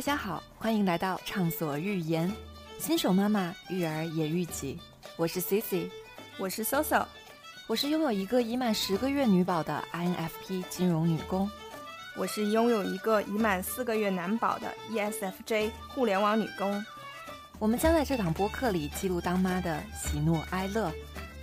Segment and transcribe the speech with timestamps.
[0.00, 2.32] 大家好，欢迎来到畅所欲言，
[2.78, 4.78] 新手妈妈育儿也育己。
[5.14, 5.90] 我是 Cici，
[6.38, 7.04] 我是 Soso，
[7.66, 11.50] 我是拥有一个已满十个月女宝的 INFP 金融女工，
[12.16, 16.82] 我是拥有一个已满四个月男宝的 ESFJ 互联网女工。
[17.58, 20.90] 我们将在这档播客里记录当妈的喜怒哀乐，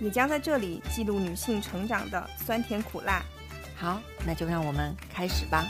[0.00, 3.22] 也将在这里记录女性成长的酸甜苦辣。
[3.76, 5.64] 好，那就让我们开始吧。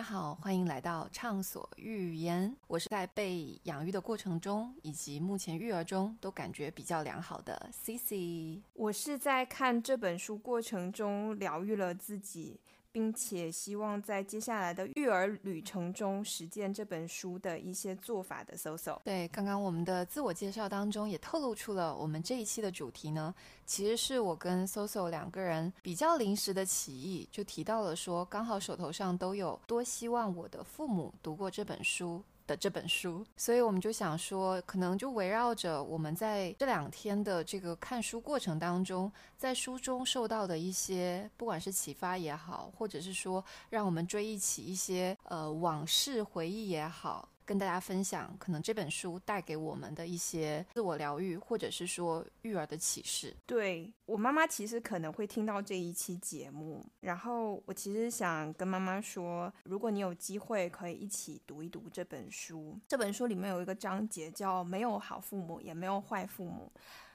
[0.00, 2.56] 大家好，欢迎来到畅所欲言。
[2.66, 8.62] 我是在被养育的过程中，以及目前育儿中都感觉比较良好的 Cici。
[8.72, 12.58] 我是在看这本书过程中疗愈了自己。
[12.92, 18.98] 并且希望在接下来的育儿旅程中实践这本书的一些做法的 Soso。
[19.04, 32.22] 对，刚刚我们的自我介绍当中也透露出了我们这一期的主题呢，其实是我跟 Soso 两个人比较临时的起意，就提到了说，刚好手头上都有多希望我的父母读过这本书。
[32.50, 47.28] 的这本书，所以我们就想说，可能就围绕着我们在这两天的这个看书过程当中，在书中受到的一些，不管是启发也好，或者是说让我们追忆起一些呃往事回忆也好。
[47.50, 53.34] 跟大家分享，可能这本书带给我们的一些自我疗愈，或者是说育儿的启示。
[53.44, 62.78] 对我妈妈，其实可能会听到这一期节目，然后我其实想跟妈妈说，如果你有机会，可以一起读一读这本书。
[62.86, 66.70] 这本书里面有一个章节叫“没有好父母，也没有坏父母”。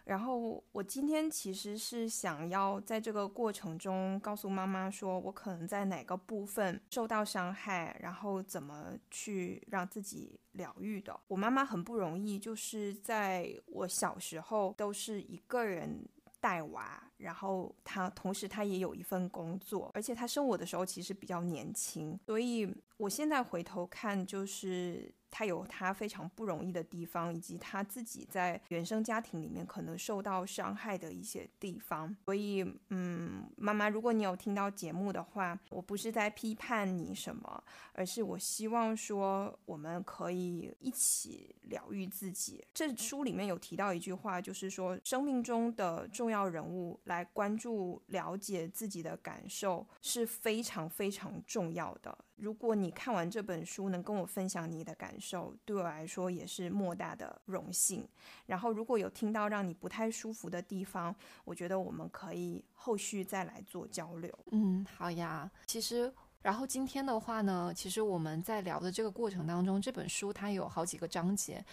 [0.06, 11.20] 然后我今天其实是想要在这个过程中告诉妈妈，说我可能在哪个部分受到伤害，然后怎么去让自己疗愈的。
[11.28, 16.08] 我妈妈很不容易，就是在我小时候都是一个人
[16.40, 25.12] 带娃，然后她同时她也有一份工作，而且她生我的时候其实比较年轻，所以我现在回头看就是。
[25.38, 32.16] 他有他非常不容易的地方，以及他自己在原生家庭里面可能受到伤害的一些地方。
[32.24, 42.66] 所以，嗯，妈妈，如果你有听到节目的话，我不是在批判你什么，而是我希望说我们可以一起疗愈自己。
[42.74, 52.18] 这书里面有提到一句话，就是说生命中的重要人物来关注、了解自己的感受是非常非常重要的。
[52.38, 55.25] 如果你看完这本书能跟我分享你的感受，
[55.66, 58.08] 对我来说也是莫大的荣幸。
[58.46, 64.32] 然后如果有听到让你不太舒服的地方，我觉得我们可以后续再来做交流。
[64.52, 65.50] 嗯，好呀。
[65.66, 71.64] 其实，然后今天的话呢，其实我们在聊的这个过程当中，这本书它有好几个章节。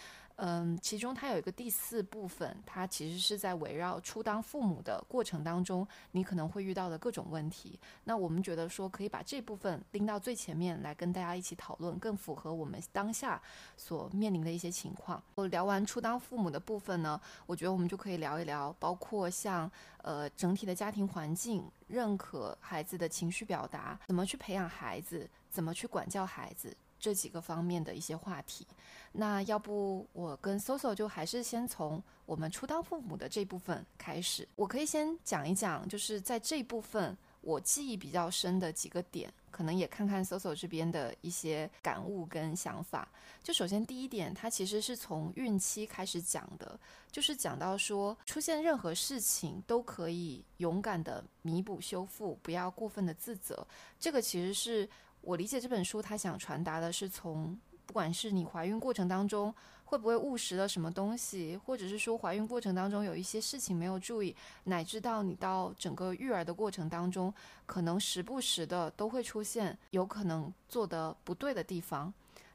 [0.44, 7.78] 嗯，其中它有一个第四部分，它其实是在围绕初当父母的过程当中，你可能会遇到的各种问题。
[8.02, 13.40] 那我们觉得说可以把这部分拎到最前面来跟大家一起讨论，更符合我们当下
[13.76, 15.22] 所面临的一些情况。
[15.36, 26.76] 我聊完初当父母的部分呢，我觉得我们就可以聊一聊，包括像呃整体的家庭环境、认可孩子的情绪表达、怎么去培养孩子、怎么去管教孩子。
[27.02, 28.64] 这几个方面的一些话题，
[29.10, 34.48] 那要不我跟 Soso 就还是先从我们初当父母的这部分开始。
[34.54, 43.08] 我可以先讲一讲，就是在这部分我记忆比较深的几个点，可能也看看 Soso 这边的一些感悟跟想法。
[43.42, 46.78] 就首先第一点，它其实是从孕期开始讲的，
[47.10, 53.66] 就是讲到说出现任何事情都可以勇敢的弥补修复，不要过分的自责。
[53.98, 54.88] 这个其实是。
[55.22, 64.34] 我理解这本书，他想传达的是从，不管是你怀孕过程当中会不会误食了什么东西，或者是说怀孕过程当中有一些事情没有注意，
[64.64, 67.32] 乃至到你到整个育儿的过程当中，
[67.66, 72.12] 可能时不时的都会出现有可能做的不对的地方。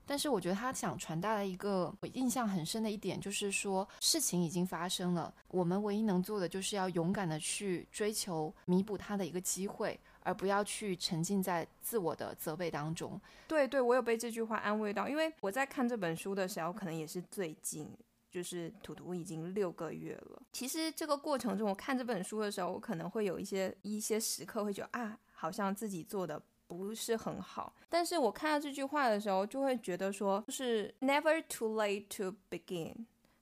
[0.10, 13.20] 但是我觉得他想传达的一个我印象很深的一点，就是说事情已经发生了，我们唯一能做的就是要勇敢的去追求弥补它的一个机会，而不要去沉浸在自我的责备当中。
[13.48, 17.90] 对对，我有被这句话安慰到，因为我在看这本书的时候，可能也是最近，
[18.30, 20.42] 就是图图已经六个月了。
[20.52, 26.42] 其实这个过程中，我看这本书的时候，我可能会有一些一些时刻会觉得啊，好像自己做的。
[26.70, 32.94] 不是很好，但是我看到这句话的时候，就会觉得说，就是 never too late to begin，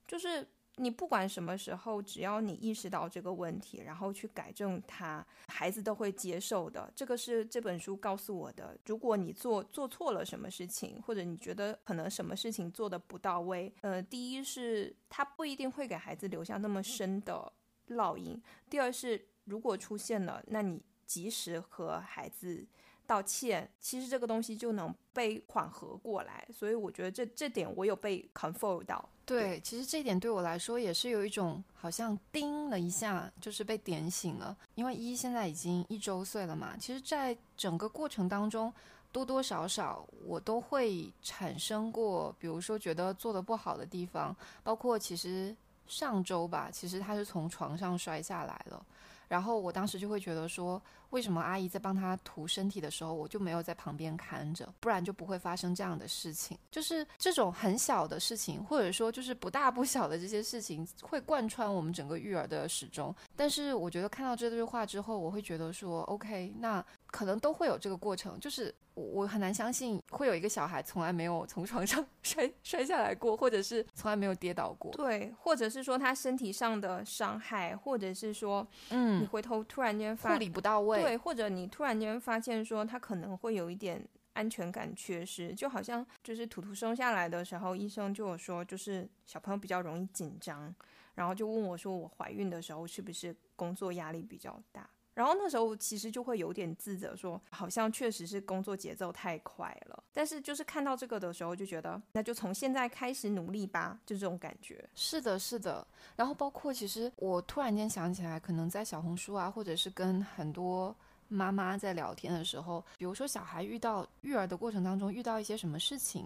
[0.06, 6.92] 就是你不管什么时候，只要你意识到这个问题，然后去改正它，孩子都会接受的。
[6.94, 8.76] 这个是这本书告诉我的。
[8.86, 17.52] 如果你做做错了什么事情，或者你觉得可能什么事情做的不到位，呃，第一是他不一定会给孩子留下那么深的。
[17.88, 18.36] 烙印；
[18.68, 22.66] 第二是如果出现了，那你及时和孩子。
[23.06, 29.08] 道歉，其实这个东西就能被缓和过来，所以我觉得这这点我有被 confirm 到。
[29.24, 34.56] 对，其实这点对我来说也是有一种好像叮了一下，就是被点醒了。
[34.74, 38.72] 因为一现在已经一周岁了嘛，其实在整个过程当中，
[39.10, 45.56] 多多少少我都会产生过，比如说觉得做的不好的地方，包括其实
[45.86, 48.86] 上周吧，其实他是从床上摔下来了，
[49.26, 50.80] 然后我当时就会觉得说。
[51.16, 54.70] 为什么阿姨在帮他涂身体的时候，我就没有在旁边看着？
[54.80, 56.58] 不然就不会发生这样的事情。
[56.70, 63.14] 就是这种很小的事情，或者说就是不大不小的这些事情，会贯穿我们整个育儿的始终。
[63.34, 68.38] 但是我觉得看到这句话之后，我会觉得说，OK，那可能都会有这个过程。
[68.38, 74.92] 就是我很难相信会有一个小孩从来没有从床上摔摔下来过，或者是从来没有跌倒过。
[74.92, 81.05] 对，或者是说他身体上的伤害，或者是说，嗯，你回头突然间护理不到位。
[81.06, 90.74] 对，或者你突然间发现说他可能会有一点安全感缺失，就好像就是图图生下来的时候，医生就有说，就是小朋友比较容易紧张，
[91.14, 94.90] 然后就问我说，我怀孕的时候是不是工作压力比较大？
[95.16, 100.04] 然后那时候其实就会有点自责，说好像确实是工作节奏太快了。
[100.12, 104.88] 但是就是看到这个的时候，就觉得那就从现在开始努力吧，就这种感觉。
[104.94, 105.84] 是的，是的。
[106.14, 110.94] 然后包括其实我突然间想起来，可能在小红书啊，或者是跟很多。
[111.28, 116.24] 妈妈在聊天的时候，比如说小孩遇到育儿的过程当中遇到一些什么事情，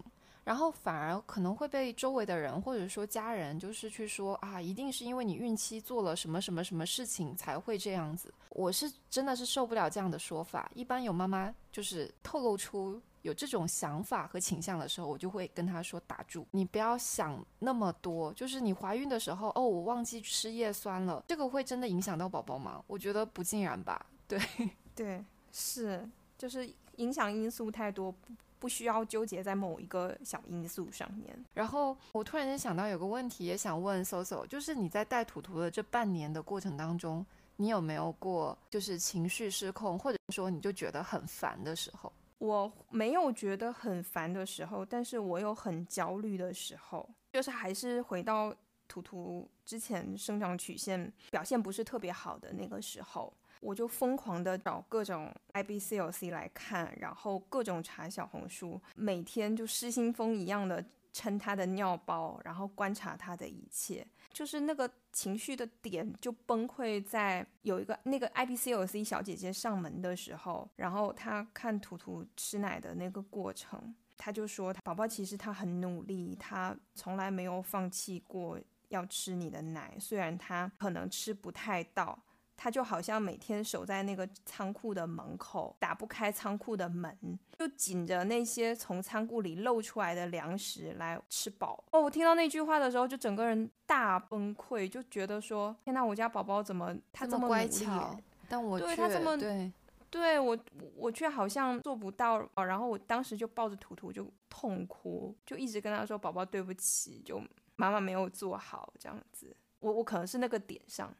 [0.50, 8.34] 然后反而可能会被周围的人或者说家人就是去说啊，一定是因为你孕期做了什么什么什么事情才会这样子。
[8.48, 10.68] 我是真的是受不了这样的说法。
[10.74, 18.32] 一般有妈妈就是透露出有这种想法和倾向的时候，我就会跟她说打住，你不要想那么多。
[18.32, 22.82] 就是你怀孕的时候，哦，我忘记吃叶酸了，这个会真的影响到宝宝吗？
[22.88, 24.04] 我觉得不尽然吧。
[24.26, 24.40] 对。
[24.96, 26.04] 对，是，
[26.36, 26.68] 就是
[27.00, 31.44] 影响因素太多，不不需要纠结在某一个小因素上面。
[31.54, 37.24] 然后我突然间想到有个问题，也想问 Soso，就是你在带图图的这半年的过程当中，
[37.56, 42.12] 你有没有过就是情绪失控，或者说你就觉得很烦的时候？
[42.38, 48.54] 我没有觉得很烦的时候，但是我有很焦虑的时候，就是还是回到
[48.88, 53.32] 图图之前生长曲线表现不是特别好的那个时候。
[53.60, 78.58] 我就疯狂的找各种 I B C L C 来看，然后各种查小红书，每天就失心疯一样的称他的尿包，然后观察他的一切，就是那个情绪的点就崩溃在有一个那个 I B C L C 小姐姐上门的时候，然后她看图图吃奶的那个过程，她就说宝宝其实他很努力，他从来没有放弃过
[78.88, 82.18] 要吃你的奶，虽然他可能吃不太到。
[82.62, 87.16] 他就好像每天守在那个仓库的门口，打不开仓库的门，
[87.58, 91.82] 就紧着那些从仓库里漏出来的粮食来吃饱。
[91.90, 98.14] 哦，我听到那句话的时候，就整个人大崩溃，就觉得说：天呐，我家宝宝怎么他这么乖巧？
[98.46, 99.72] 但我对他这么对，
[100.10, 100.58] 对我
[100.96, 102.46] 我却好像做不到。
[102.56, 107.40] 然后我当时就抱着图图就痛哭，就一直跟他说：宝宝对不起，就
[107.76, 109.56] 妈妈没有做好这样子。
[109.78, 111.10] 我我可能是那个点上。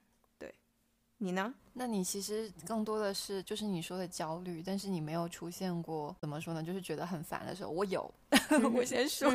[1.23, 1.53] 你呢？
[1.75, 6.63] 那你其实更多的是就是你说的焦虑，但是你没有出现过怎么说呢？
[6.63, 7.71] 就是觉得很烦的时候。
[7.71, 8.13] 我有，
[8.75, 9.31] 我先说。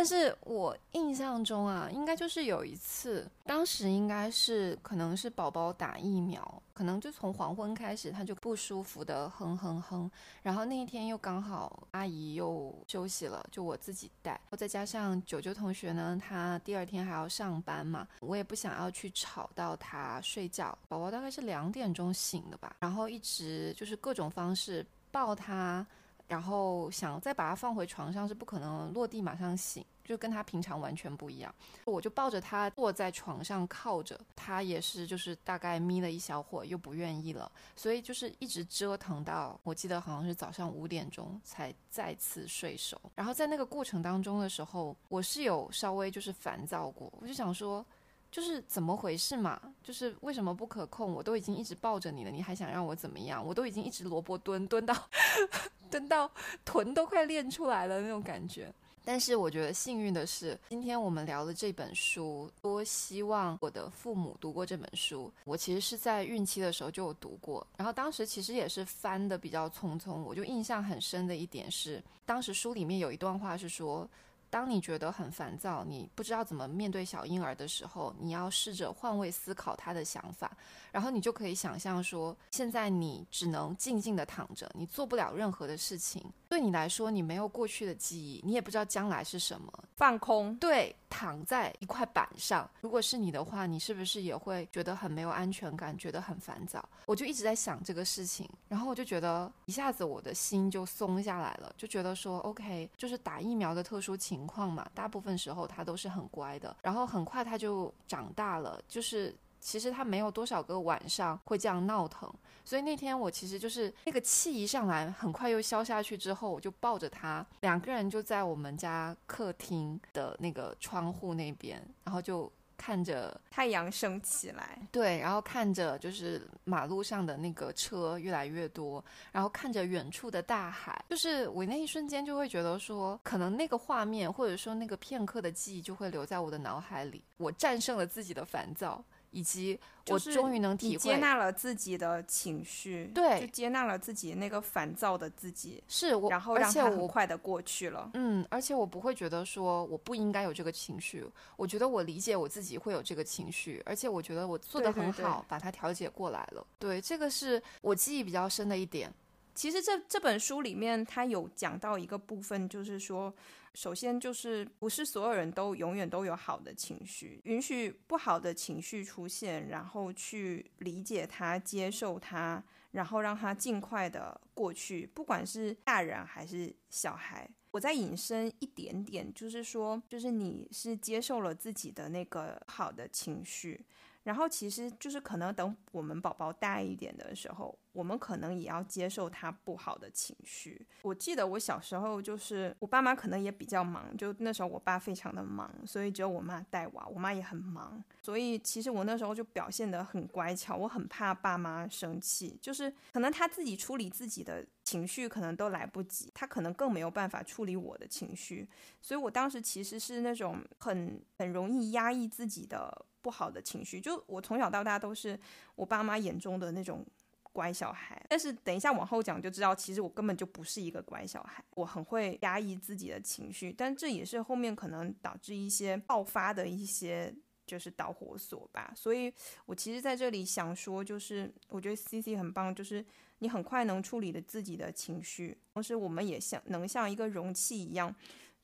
[0.00, 10.10] 但是我印象中啊，应该就是有一次，当时应该是可能是宝宝打疫苗，可能就从黄昏开始他就不舒服的哼哼哼，
[10.42, 25.86] 然后那一天又刚好阿姨又休息了，就我自己带，再加上九九同学呢，他第二天还要上班嘛，我也不想要去吵到他睡觉，宝宝大概是两点钟醒的吧，然后一直就是各种方式抱他。
[26.30, 31.52] 然后想再把它放回床上是不可能落地马上醒，就跟他平常完全不一样。
[31.84, 42.96] 我就抱着他坐在床上靠着，他也是就是大概眯了一小会又不愿意了，所以就是一直折腾到我记得好像是早上五点钟才再次睡熟。
[43.16, 47.84] 然后在那个过程当中的时候，我是有稍微就是烦躁过，我就想说。
[48.30, 49.60] 就是怎么回事嘛？
[49.82, 51.12] 就是为什么不可控？
[51.12, 53.44] 我都已经一直抱着你了，你还想让我怎么样？
[53.44, 54.94] 我都已经一直萝卜蹲蹲到
[55.90, 56.30] 蹲到
[56.64, 58.72] 臀都快练出来了那种感觉。
[59.04, 65.32] 但是我觉得幸运的是，今天我们聊的这本书，多希望我的父母读过这本书。
[65.44, 70.22] 我其实是在孕期的时候就有读过，然后当时其实也是翻的比较匆匆。
[70.22, 74.08] 我就印象很深的一点是，当时书里面有一段话是说。
[74.50, 80.50] 当你觉得很烦躁，你不知道怎么面对小婴儿的时候，你要试着换位思考他的想法，
[80.90, 86.22] 然后你就可以想象说，现在你只能静静的躺着，你做不了任何的事情。
[86.48, 90.52] 对你来说，你没有过去的记忆，你也不知道将来是什么，放空。
[90.56, 92.68] 对，躺在一块板上。
[92.80, 96.84] 如果是你的话，你是不是也会觉得很没有安全感，觉得很烦躁？
[97.06, 112.32] 我就一直在想这个事情，然后我就觉得一下子我的心就松下来了，就觉得说，OK，就是打疫苗的特殊情情况嘛，大部分时候他都是很乖的，然后很快他就长大了，就是其实他没有多少个晚上会这样闹腾。
[112.64, 139.04] 所以那天我其实就是那个气一上来，很快又消下去之后，我就抱着他，两个人就在我们家客厅的那个窗户那边，然后就看着太阳升起来，对，然后看着就是马路上的那个车越来越多，然后看着远处的大海，就是我那一瞬间就会觉得说，可能那个画面或者说那个片刻的记忆就会留在我的脑海里，我战胜了自己的烦躁。
[139.30, 148.10] 以及我终于能体会接纳了自己的情绪，对，就接纳了自己那个烦躁的自己，是我，然后让它很快的过去了。
[148.14, 151.24] 嗯，而且我不会觉得说我不应该有这个情绪，
[151.56, 156.66] 我觉得我理解我自己会有这个情绪，而且我觉得我做的很好，把它调节过来了。
[156.78, 159.12] 对，这个是我记忆比较深的一点。
[159.54, 163.32] 其实这这本书里面，它有讲到一个部分，就是说。
[163.74, 175.06] 首先就是不是所有人都永远都有好的情绪，允许不好的情绪出现，然后去理解它、接受它，然后让它尽快的过去。
[175.06, 183.86] 不管是大人还是小孩，我再引申一点点，就是说，就是你是接受了自己的那个好的情绪。
[184.22, 190.86] 然后其实就是可能等我们宝宝大一点的时候，我们可能也要接受他不好的情绪。
[191.02, 200.76] 我记得我小时候就是我爸妈可能也比较忙，就那时候我爸非常的忙，所以只有我妈带娃，我妈也很忙，所以其实我那时候就表现得很乖巧。
[200.76, 208.68] 我很怕爸妈生气，就是可能他自己处理自己的情绪可能都来不及，他可能更没有办法处理我的情绪，
[209.00, 213.06] 所以我当时其实是那种很很容易压抑自己的。
[213.22, 215.38] 不好的情绪，就我从小到大都是
[215.74, 217.06] 我爸妈眼中的那种
[217.52, 218.24] 乖小孩。
[218.28, 223.72] 但是等一下往后讲就知道，其实我根本就不是一个乖小孩，我很会压抑自己的情绪。
[223.72, 227.34] 但这也是后面可能导致一些爆发的一些
[227.66, 228.92] 就是导火索吧。
[228.96, 229.32] 所以
[229.66, 233.04] 我其实在这里想说，就是我觉得 C C 很棒，就是
[233.40, 238.14] 你很快能处理的自己的情绪，同时我们也像能像一个容器一样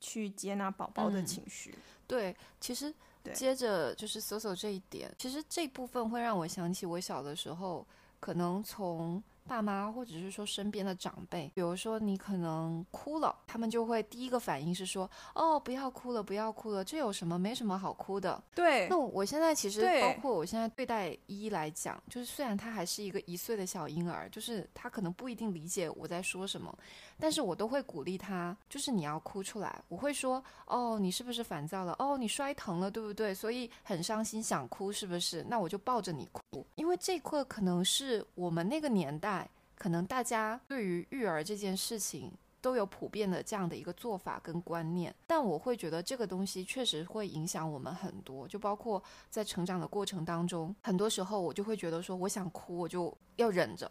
[0.00, 1.74] 去接纳宝宝的情绪。
[2.06, 2.94] 对，其实。
[3.32, 7.86] 接着就是搜索这一点，其实这部分会让我想起我小的时候，
[8.20, 9.22] 可能从。
[9.46, 17.38] 爸妈或者是说身边的长辈，比如说你可能哭了，他们就会第一个反应是说：“哦，不要哭了，不要哭了，这有什么？
[17.38, 18.88] 没什么好哭的。”对。
[18.88, 26.76] 那我现在其实包括我现在对待依依来讲，就是虽然他还是一个一岁的小婴儿，就是他可能不一定理解我在说什么，
[27.18, 29.80] 但是我都会鼓励他，就是你要哭出来。
[29.88, 31.94] 我会说：“哦，你是不是烦躁了？
[31.98, 33.32] 哦，你摔疼了，对不对？
[33.32, 35.44] 所以很伤心，想哭是不是？
[35.48, 39.35] 那我就抱着你哭，因为这块可能是我们那个年代。”
[39.76, 53.88] 可能大家对于育儿这件事情都有普遍的这样的一个做法跟观念，但我会觉得这个东西确实会影响我们很多，就包括在成长的过程当中，很多时候我就会觉得说，我想哭我就要忍着，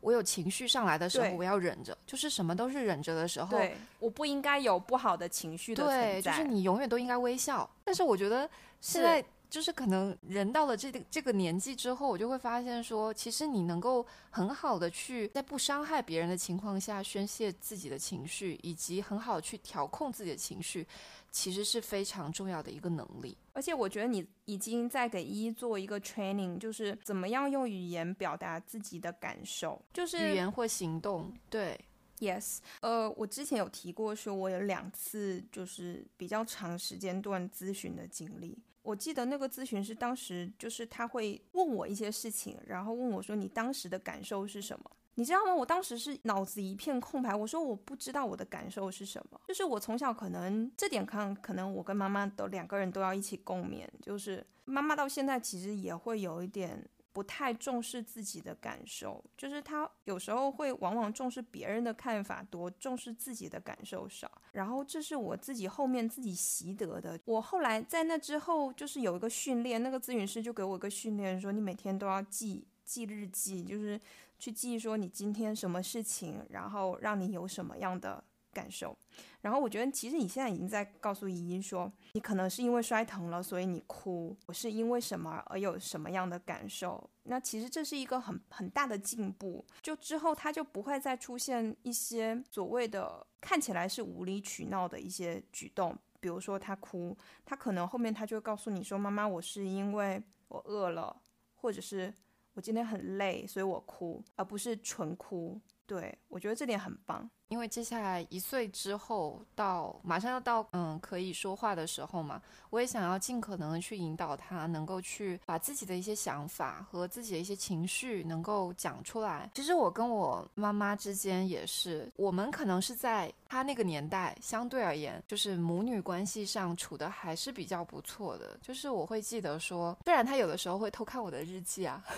[0.00, 3.58] 我有情绪上来的时候我要忍着，就是什么都是忍着的时候，
[3.98, 7.68] 我不应该有不好的情绪的对，就是你永远都应该微笑。
[7.84, 8.48] 但是我觉得
[8.80, 9.22] 现在。
[9.48, 20.86] 就是可能人到了这个这个年纪之后，我就会发现说，其实你能够很好的去在不伤害别人的情况下宣泄自己的情绪，以及很好去调控自己的情绪，
[21.30, 23.36] 其实是非常重要的一个能力。
[23.52, 31.32] 而且我觉得你已经在给一做一个 training，就是怎么样用语言表达自己的感受，就是语言或行动。
[31.48, 31.78] 对
[32.18, 38.58] ，yes，呃，我之前有提过说，我有两次就是比较长时间段咨询的经历。
[38.86, 44.88] 我记得那个咨询师当时就是他会问我一些事情，然后问我说：“你当时的感受是什么？”
[45.18, 45.52] 你知道吗？
[45.52, 47.34] 我当时是脑子一片空白。
[47.34, 49.40] 我说我不知道我的感受是什么。
[49.48, 53.84] 就是我从小可能这点看，可能我跟妈妈都两个人都要一起共勉。
[54.00, 56.88] 就是妈妈到现在其实也会有一点。
[57.16, 64.30] 不太重视自己的感受，就是他有时候会往往重视别人的看法多，重视自己的感受少。
[64.52, 67.18] 然后这是我自己后面自己习得的。
[67.24, 73.98] 我后来在那之后，就是有一个训练，那个咨询师就给我一个训练，说你每天都要记记日记，就是
[74.38, 78.22] 去记说你今天什么事情，然后让你有什么样的。
[78.56, 78.96] 感受。
[79.42, 87.08] 然后我觉得，其实你现在已经在告诉依依说，你可能是因为摔疼了，所以你哭，我是因为什么而有什么样的感受。
[87.24, 101.14] 那其实这是一个很很大的进步，就之后他就不会再出现一些所谓的看起来是无理取闹的一些举动，比如说他哭，他可能后面他就告诉你说，妈妈，我是因为我饿了，
[101.56, 102.12] 或者是
[102.54, 105.60] 我今天很累，所以我哭，而不是纯哭。
[105.86, 107.30] 对我觉得这点很棒。
[107.48, 119.50] 因为接下来一岁之后到马上要到嗯可以说话的时候嘛，我也想要尽可能的去引导他，能够去把自己的一些想法和自己的一些情绪能够讲出来。
[119.54, 128.58] 其实我跟我妈妈之间也是，我们可能是在她那个年代相对而言，就是母女关系上处的还是比较不错的。
[128.60, 132.02] 就是我会记得说，虽然她有的时候会偷看我的日记啊。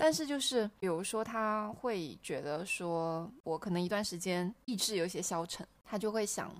[0.00, 6.50] 但是就是，比如说，他会觉得说我可能一段时间意志有些消沉，他就会想，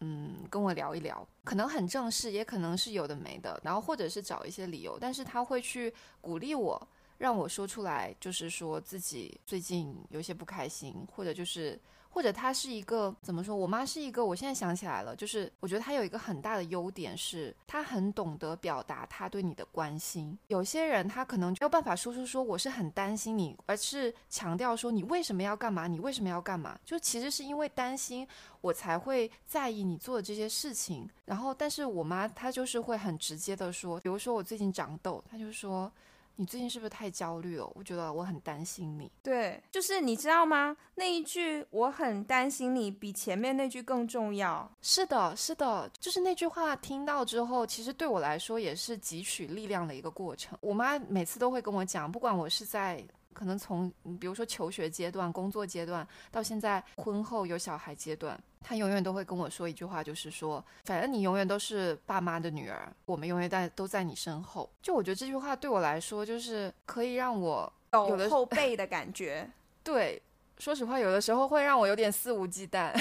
[0.00, 6.88] 嗯，跟我聊一聊，可能很正式，也可能是有的没的，然后或者是找一些理由，但是他会去鼓励我，
[7.18, 11.80] 让我说出来，就是说自己最近有些不开心，或者就是。
[12.14, 13.56] 或者他是一个怎么说？
[13.56, 20.38] 我妈是一个，我现在想起来了，就是我觉得她有一个很大的优点是，她很懂得表达她对你的关心。
[20.46, 25.88] 有些人他可能没有办法说出说我是很担心你，而是强调说你为什么要干嘛？
[25.88, 26.78] 你为什么要干嘛？
[26.84, 28.24] 就其实是因为担心
[28.60, 31.10] 我才会在意你做的这些事情。
[31.24, 35.90] 然后，但是我妈她就是会很直接的说，比如说我最近长痘，她就说。
[36.36, 37.70] 你最近是不是太焦虑了？
[37.74, 39.10] 我觉得我很担心你。
[39.22, 40.76] 对，就是你知道吗？
[40.94, 44.70] 那一句“我很担心你”比前面那句更重要。
[44.82, 50.58] 是的，是的，就是那句话听到之后，其实对我来说也是汲取力量的一个过程。
[50.60, 53.04] 我妈每次都会跟我讲，不管我是在。
[53.34, 64.70] 可能从比如说求学阶段、工作阶段到现在婚后有小孩阶段，他永远都会跟我说一句话，就是说，反正你永远都是爸妈的女儿，我们永远在都在你身后。
[64.80, 69.50] 就我觉得这句话对我来说，就是可以让我有后背的感觉。
[69.84, 70.22] 对，
[70.58, 72.94] 说实话，有的时候会让我有点肆无忌惮。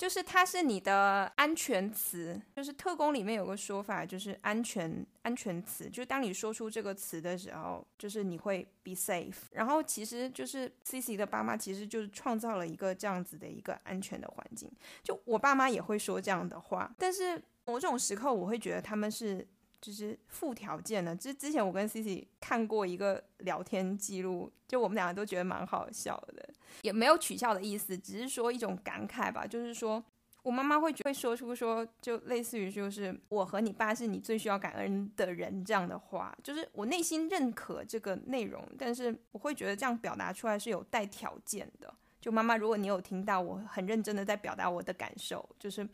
[0.00, 9.36] 就是它是你的安全词，就是特工里面有个说法，就是安全安全词，就是当你说出这个词的时候，就是你会 be safe。
[9.52, 14.72] 然后其实就是 C C 的爸妈，其实就是创造了一个这样子的一个安全的环境。
[15.02, 19.46] 就我爸妈也会说这样的话，但是某种时刻我会觉得他们是。
[19.80, 26.46] 就是附条件的，之之前我跟 C C 看过一个聊天记录，就我们两个都觉得蛮好笑的，
[26.82, 29.46] 也没有取笑的意思，只是说一种感慨吧。
[29.46, 30.04] 就是说
[30.42, 41.94] 我妈妈会会说出说，就类似于就是我和你爸是你最需要感恩的人这样的话，就是我内心认可这个内容，但是我会觉得这样表达出来是有带条件的。
[42.20, 45.88] 就妈妈，如果你有听到，我很认真的在表达我的感受，就是。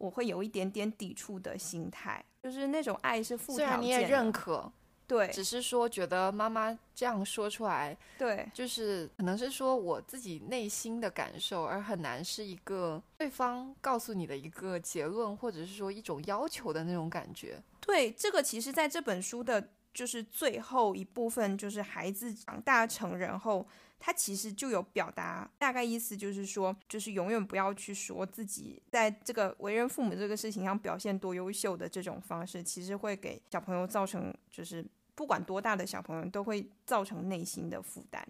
[0.00, 3.66] 我会有一点点抵触的心态，就是那种爱是附条件。
[3.66, 4.72] 虽然你也认可，
[5.06, 17.62] 对，只是说觉得妈妈这样说出来，对，就是可能是说我自己内心的感受，而很难是一个对方告诉你的一个结论，或者是说一种要求的那种感觉。
[17.78, 23.66] 对，这个其实在这本书的，就是最后一部分，就是孩子长大成人后。
[24.02, 34.82] 他其实就有表达，大概意思就是说，就是永远不要去说自己在这个为人父母这个事情上表现多优秀的这种方式，其实会给小朋友造成，就是
[35.14, 38.26] 不管多大的小朋友都会造成内心的负担。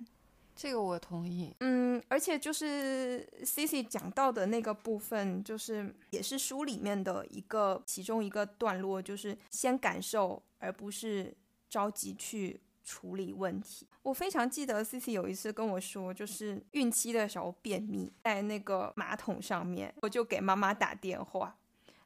[0.56, 1.54] 这个我同意。
[1.60, 11.32] 嗯，而且就是 C C 讲到的那个部分，就是也是书里面的一个其中一个段落，就是先感受，而不是
[11.68, 12.60] 着急去。
[12.82, 21.56] 处理问题，我非常记得 C C 有一次跟我说，就是孕期的时候便秘，在那个马桶上面，我就给妈妈打电话。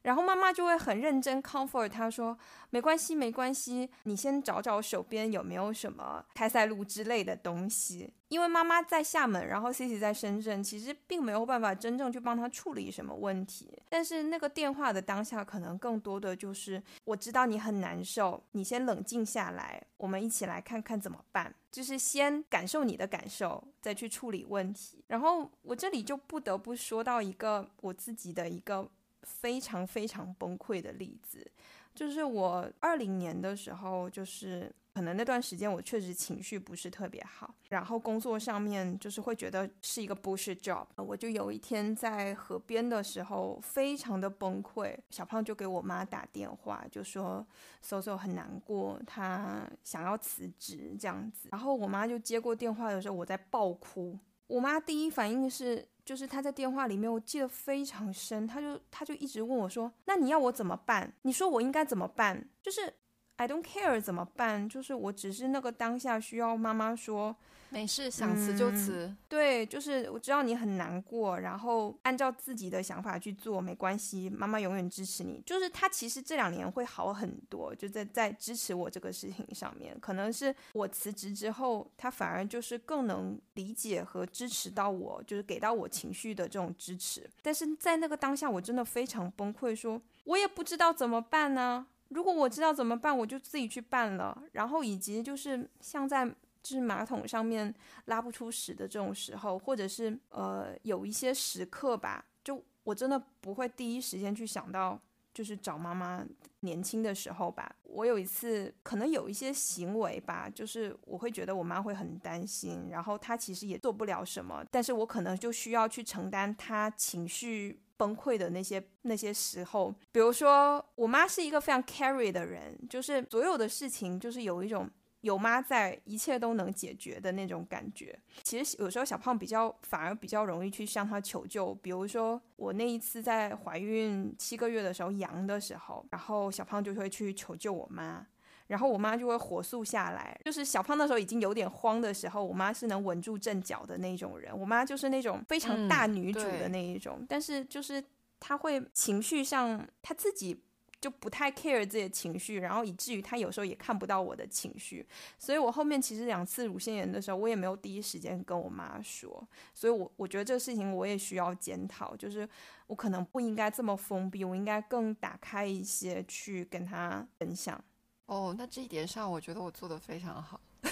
[0.05, 2.37] 然后妈妈就会很认真 comfort 他说
[2.69, 8.13] 没关系没关系，你先找找手边有没有什么开塞露之类的东西。
[8.27, 13.71] 因为妈妈在厦门，然后 Cici 在深圳，其实并没有办法真正去帮他处理什么问题。
[13.89, 21.53] 但是那个电话的当下，可能更多的就是我知道你很难受，你先冷静下来，我们一起来看看怎么办。
[21.71, 25.03] 就是先感受你的感受，再去处理问题。
[25.07, 28.87] 然后我这里就不得不说到一个我自己的一个。
[29.25, 31.45] 非常非常崩溃的例子，
[31.93, 40.85] 就是我二零年的时候，就是可能那段时间我确实情绪不是特别好，然后工作上面就是会觉得是一个 bullshit job。
[40.95, 47.45] 我就有一天在河边的时候，非常的崩溃，小胖就给我妈打电话，就说
[47.83, 51.49] Soso 很难过，他想要辞职这样子。
[51.51, 54.17] 然后我妈就接过电话的时候，我在爆哭。
[54.47, 61.13] 我妈第一反应是，就是她在电话里面，我记得非常深，她就她就一直问我说：“那你要我怎么办？
[61.23, 62.93] 你说我应该怎么办？”就是
[63.37, 64.67] I don't care 怎么办？
[64.69, 67.35] 就是我只是那个当下需要妈妈说。
[67.69, 69.13] 没事，想辞就辞。
[69.27, 75.41] 对，就是我知道你很难过，然后按照自己的想法去做，没关系，妈妈永远支持你。
[75.45, 79.97] 就是他其实这两年会好很多，就在在支持我这个事情上面。
[79.99, 87.29] 可能是我辞职之后，他反而就是更能理解和支持到我，就是给到我情绪的这种支持。
[87.41, 91.87] 但是在那个当下，我真的非常崩溃，说我也不知道怎么办呢。
[92.15, 94.41] 如果我知道怎么办，我就自己去办了。
[94.53, 96.33] 然后以及就是像在。
[96.65, 97.71] 就是马桶上面
[98.05, 104.99] 拉不出屎的这种时候，或者是呃有一些时刻吧，就我真的不会第一时间去想到，
[105.31, 106.25] 就是找妈妈
[106.61, 107.75] 年轻的时候吧。
[107.83, 119.93] 我有一次可能有一些行为吧，就是我会觉得我妈会很担心，然后她其实也做不了什么，但是我可能就需要去承担她情绪崩溃的那些那些时候。
[120.11, 124.89] 比如说，我妈是一个非常 carry 的人，就是所有的事情就是有一种。
[125.21, 128.15] 有妈在，一切都能解决的那种感觉。
[128.43, 131.73] 其实有时候小胖比较反而比较容易去向她求救。
[131.73, 138.23] 比如说我那一次在怀孕七个月的时候阳的时候，然后小胖就会去求救我妈，
[138.67, 140.39] 然后我妈就会火速下来。
[140.43, 144.57] 就是小胖那时候已经有点慌的时候，我妈是能稳住阵脚的那种人。
[144.57, 148.03] 我妈就是那种非常大女主的那一种，但是就是
[148.39, 150.61] 她会情绪上她自己。
[151.01, 155.05] 就不太 care 自己的情绪，然后以至于他有时候也看不到我的情绪，
[155.37, 162.49] 所以我后面其实两次乳腺炎的时候，我也没有第一时间跟我妈说，所以我我觉得这个事情我也需要检讨，就是
[162.87, 167.79] 我可能不应该这么封闭，我应该更打开一些去跟他分享。
[168.25, 170.59] 哦，那这一点上，我觉得我做的非常好，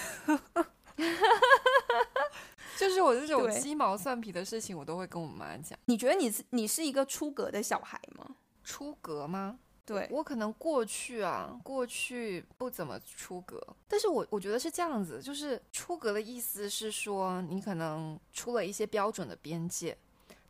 [2.78, 5.78] 就是我这种鸡毛蒜皮的事情，我都会跟我妈讲。
[5.86, 8.36] 你觉得你是你是一个出格的小孩吗？
[8.64, 9.60] 出格吗？
[9.86, 19.98] 对我可能过去啊，过去不怎么出格，但是我我觉得是这样子，就是出格的意思是说你可能出了一些标准的边界，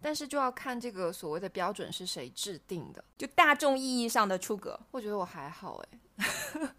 [0.03, 5.99] 但是就要看这个所谓的标准是谁制定的，就大众意义上的出格，我觉得我还好哎。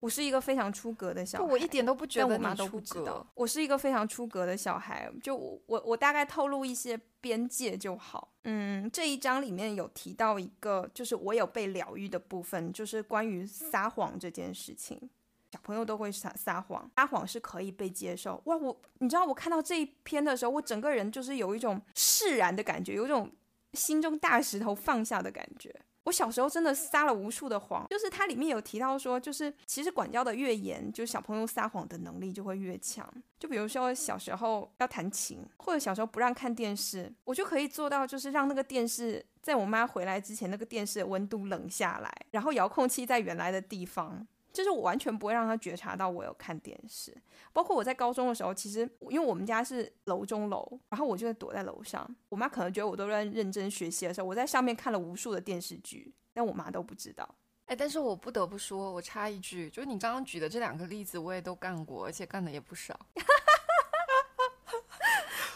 [0.00, 3.26] 我是一个非常出格的小孩，我一点都不觉得你出格。
[3.32, 8.34] 我是一个非常出格的小孩，就我我大概透露一些边界就好。
[8.42, 15.08] 嗯，这一章里面有提到一个，就是我有被疗愈的部分，就是关于撒谎这件事情。
[15.54, 18.42] 小朋友都会撒撒谎，撒谎是可以被接受。
[18.46, 23.30] 哇，我你知道我看到这一篇的时候，我整个人就是有一种释然的感觉，有一种
[23.72, 25.72] 心中大石头放下的感觉。
[26.02, 33.08] 我小时候真的撒了无数的谎，就是它里面有提到说，就是其实管教的越严，就小朋友撒谎的能力就会越强。
[33.38, 44.26] 就比如说小时候要弹琴，或者小时候不让看电视，我就可以做到，就是让那个电视在我妈回来之前，那个电视的温度冷下来，然后遥控器在原来的地方。
[44.54, 47.12] 就是我完全不会让他觉察到我有看电视，
[47.52, 52.08] 包括我在高中的时候，其实因为我们家是楼中楼，然后我就躲在楼上。
[52.28, 57.28] 我妈可能觉得我都在认真学习的时候，我在上面看了无数的电视剧，但我妈都不知道。
[57.66, 62.94] 哎，但是我不得不说，我插一句，就是你刚刚举的这两个例子，我也都干过，而且干的也不少。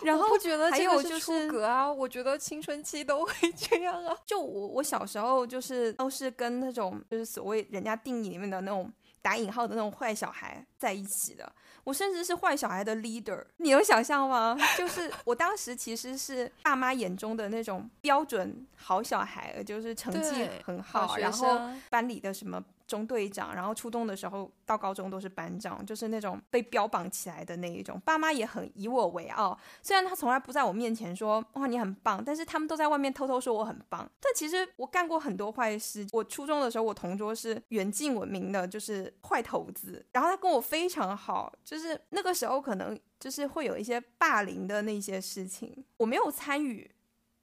[0.03, 1.91] 然后我觉得还有就是出格啊？
[1.91, 4.17] 我觉得青春期都会这样啊。
[4.25, 11.51] 就我我小时候就是都是跟那种就是所谓人家定义里面的那种打引号的那种坏小孩在一起的。
[11.85, 14.57] 我甚至是坏小孩的 leader，你有想象吗？
[14.77, 21.59] 就是我当时其实是爸妈眼中的那种标准好小孩，就是成绩很好，然后
[21.89, 22.63] 班里的什么。
[22.88, 28.01] 中队长，然后初中的时候到高中都是班长，就是那种被标榜起来的那一种。
[28.01, 34.11] 爸妈也很以我为傲，虽然他从来不在我面前说哇你很棒，但是他们都在外面偷偷说我很棒。
[34.18, 36.07] 但其实我干过很多坏事。
[36.12, 40.05] 我初中的时候，我同桌是远近闻名的，就是坏头子。
[40.12, 46.90] 然后他跟我非常好，就是那个时候可能就是会有一些霸凌的那些事情，我没有参与，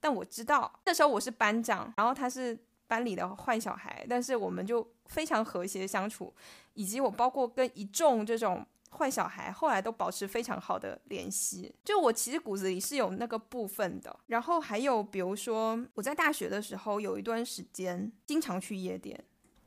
[0.00, 4.86] 但我知道那时候我是班长，然后他是班里的坏小孩，但是我们就。
[5.08, 6.34] 非常和谐相处，
[6.74, 11.72] 以及我包括跟一众这种坏小孩，后来都保持非常好的联系。
[11.84, 14.18] 就我其实骨子里是有那个部分的。
[14.26, 19.16] 然后还有比如说，我在大学的时候有一段时间经常去夜店，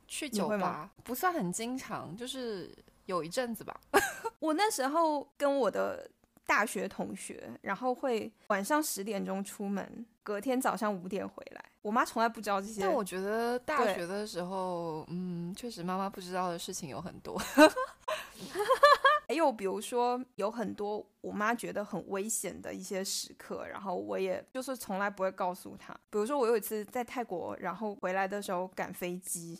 [0.06, 2.70] 去酒吧，不算很经常，就是
[3.06, 3.80] 有一阵子吧。
[4.40, 6.06] 我那时候跟我的
[6.46, 11.64] 大学同学，然后会晚上十点钟出门，隔天早上五点回来。
[11.82, 17.40] 我妈从来不知道这些，但我觉得大学的时候，嗯，确实妈妈不知道的事情有很多。
[19.28, 25.94] 还有比如说有很多我妈觉得很危险的一些时刻，然后我也就是从来不会告诉她。
[26.10, 29.56] 比如说我有一次在泰国，然后回来的时候赶飞机。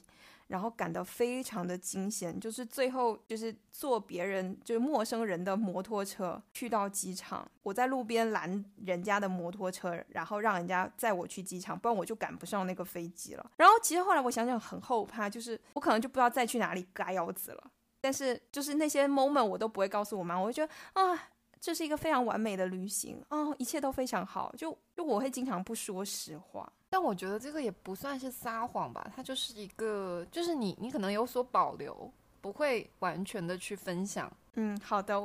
[0.51, 13.51] 然后赶得非常的惊险，就是最后就是坐别人就是陌生人的摩托车去到机场，我在路边拦人家的摩托车，然后让人家载我去机场，不然我就赶不上那个飞机了。
[13.59, 17.71] 然后其实后来我想想很后怕，就是我可能就不知道再去哪里嘎腰子了。
[18.01, 21.29] 但是就是那些 moment 我都不会告诉我妈，我就觉得啊，
[21.61, 26.71] 这是一个非常完美的旅行哦，一切都非常好，就就我会经常不说实话。
[26.91, 34.31] 但我觉得这个也不算是撒谎吧，它就是一个，就是你你可能有所保留，不会完全的去分享。
[34.55, 35.19] 嗯，好的。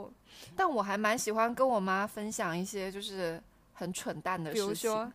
[0.55, 3.41] 但我还蛮喜欢跟我妈分享一些就是
[3.73, 5.13] 很蠢蛋的事情，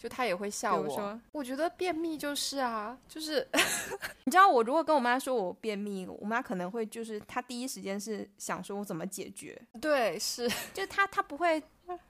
[0.00, 1.20] 就他也会笑我。
[1.32, 3.46] 我觉得便秘就是啊，就是
[4.24, 9.60] 你知道，我如果跟我妈说我便秘，我妈可能会就是她第一时间是想说我怎么解决。
[9.80, 11.62] 对，是，就是她她不会。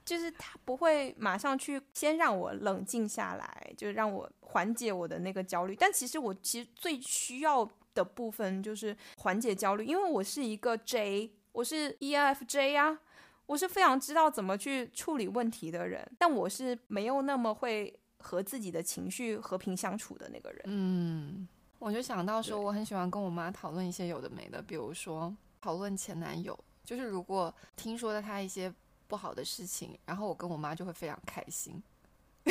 [0.05, 5.75] 就是她不会马上去先让我冷静下来，就是让我缓解我的那个焦虑。
[5.75, 12.99] 但其实我其实最需要的部分就是缓解焦虑，因为我是一个 J，我是 ENFJ 啊，
[13.45, 20.61] 我是非常知道怎么去处理问题的人，但我是没有那么会和自己的情绪和平相处的那个人。
[20.65, 21.47] 嗯，
[21.79, 28.73] 我就想到说，我很喜欢跟我妈讨论一些有的没的，比如说讨论前男友，就是如果听说了他一些。
[29.07, 31.83] 不好的事情，然后我跟我妈就会非常开心，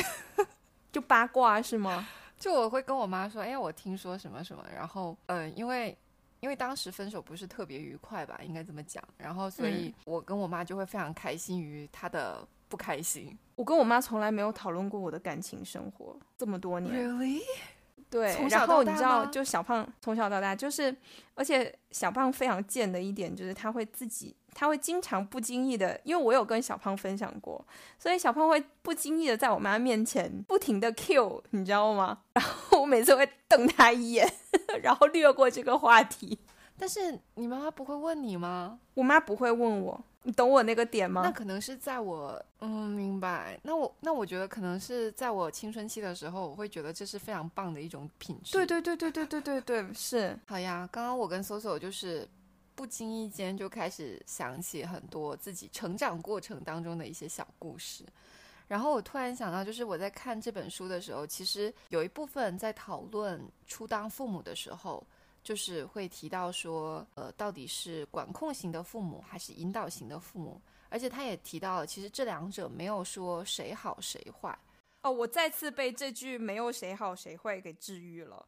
[0.93, 2.07] 就八卦是吗？
[2.37, 5.97] 就我会跟我妈说，哎，我听说什么什么，然后，嗯，因为
[6.41, 13.37] 因为当时分手不是特别愉快吧，应该这么讲，然后所以我跟我妈就会非常开心于她的不开心。
[13.55, 16.93] 我跟我妈从来没有讨论过我的感情生活，这么多年。
[16.93, 17.41] Really？
[18.11, 20.95] 对，然后你知道，就小胖从小到大就是，
[21.33, 24.35] 而且小胖非常贱的一点就是他会自己。
[24.53, 27.65] 他会经常不经意的，因为我有跟小胖分享过，
[27.97, 32.17] 所以小胖会不经意的在我妈面前不停的 Q，你知道吗？
[32.35, 34.29] 然后我每次会瞪他一眼，
[34.83, 36.37] 然后略过这个话题。
[36.77, 38.77] 但是你妈妈不会问你吗？
[38.95, 41.21] 我妈不会问我，你懂我那个点吗？
[41.23, 43.59] 那可能是在我，嗯，明白。
[43.63, 48.53] 那我那我觉得可能是在我青春期的时候，我会觉得这是非常棒的一种品质。
[48.53, 50.37] 对对对对对对对对，是。
[50.45, 52.27] 好呀，刚刚我跟 Soso 就是。
[52.73, 58.03] 不经意间就开始想起很多自己成长过程当中的一些小故事，
[58.67, 65.05] 然后我突然想到，就是我在看这本书的时候，其实有一部分在讨论初当父母的时候，
[65.43, 74.57] 就是会提到说，呃，到底是管控型的父母还是引导型的父母，而且他也提到了，其实这两者没有说谁好谁坏。
[75.01, 78.45] 哦，我再次被这句“没有谁好谁坏”给治愈了。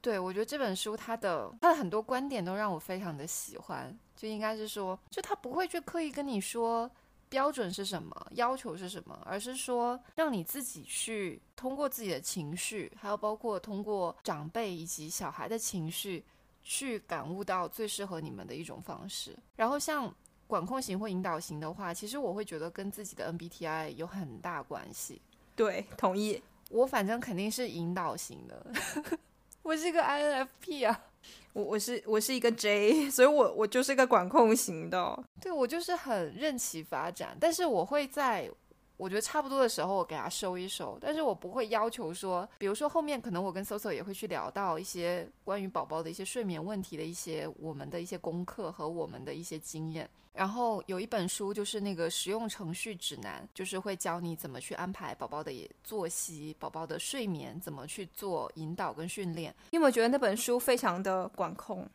[0.00, 6.90] 对，我觉得这本书它的它的很多观点都让我非常的喜欢，就应该是说，就他不会去刻意跟你说
[7.28, 16.22] 标准是什么，要求是什么，而是说让你自己去通过自己的情绪，还有包括通过长辈以及小孩的情绪，
[16.62, 19.36] 去感悟到最适合你们的一种方式。
[19.56, 20.12] 然后像
[20.46, 25.20] 管控型或引导型的话，其实我会觉得跟自己的 MBTI 有很大关系。
[25.56, 26.42] 对，同意。
[26.70, 28.66] 我反正肯定是引导型的。
[29.62, 31.04] 我是个 INFP 啊，
[31.52, 35.22] 我我是我是一个 J， 所以我我就是个管控型的。
[35.40, 38.50] 对我就是很任其发展，但是我会在
[38.96, 50.08] 我觉得差不多的时候我给他收一收，但是我不会要求说，比如说后面可能我跟 Soso 也会去聊到一些关于宝宝的一些睡眠问题的一些我们的一些功课和我们的一些经验。
[50.32, 55.52] 然后有一本书，就是那个实用程序指南，就是会教你怎么去安排宝宝的
[55.84, 59.54] 作息、宝宝的睡眠，怎么去做引导跟训练。
[59.70, 61.86] 你有没有觉得那本书非常的管控？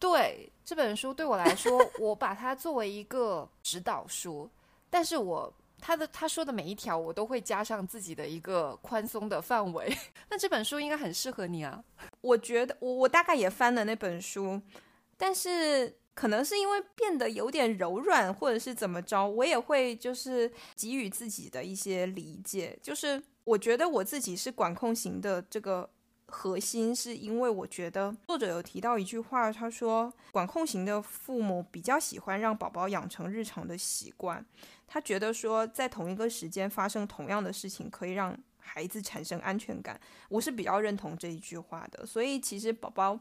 [0.00, 4.50] 对这本书对我来说，我把它作为一个指导书，
[4.90, 5.52] 但是我
[5.86, 9.94] 他的他说的每一条，我都会加上自己的一个宽松的范围。
[10.30, 11.84] 那这本书应该很适合你啊！
[12.22, 14.62] 我觉得我我大概也翻了那本书，
[15.18, 15.98] 但是。
[16.16, 22.78] 可能是因为变得有点柔软，或者是怎么着，我也会就是给予自己的一些理解。
[22.80, 25.90] 就是我觉得我自己是管控型的，这个
[26.26, 34.46] 核心是因为我觉得作者有提到一句话，他说管控型的父母比较喜欢让宝宝养成日常的习惯，
[34.86, 38.36] 他觉得说在同一个时间发生同样的事情可以让。
[38.66, 42.06] 孩子产生安全感，我是比较认同这一句话的。
[42.06, 43.20] 所以其实宝宝，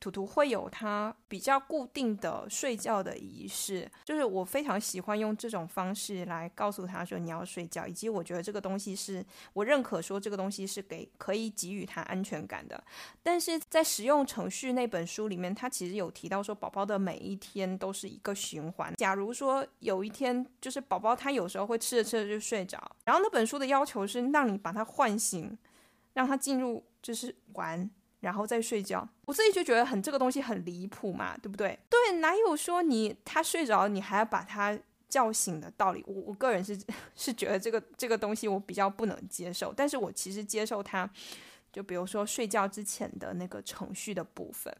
[0.00, 12.84] 图图会有他比较固定的睡觉的仪式，就是我非常喜欢用这种方式来告诉他说你要睡觉，以及我觉得这个东西是我认可说这个东西是给可以给予他安全感的。
[13.22, 18.92] 但是在实用程序那本书里面，他其实有提到说宝宝的每一天都是一个循环。
[18.96, 25.56] 假如说有一天就是宝宝他有时候会吃着吃着就睡着，然后那本书的要求是让你把他唤醒，
[26.12, 27.90] 让他进入就是玩。
[28.24, 31.78] 然后再睡觉，我自己就觉得很这个东西很离谱嘛，对不对？
[31.90, 34.76] 对，哪有说你他睡着你还要把他
[35.10, 36.02] 叫醒的道理？
[36.06, 36.78] 我我个人是
[37.14, 41.08] 是觉得这个这个东西我比较不能接受，但是我其实接受他，
[41.70, 44.74] 就比如说睡觉之前的那个程序的部分。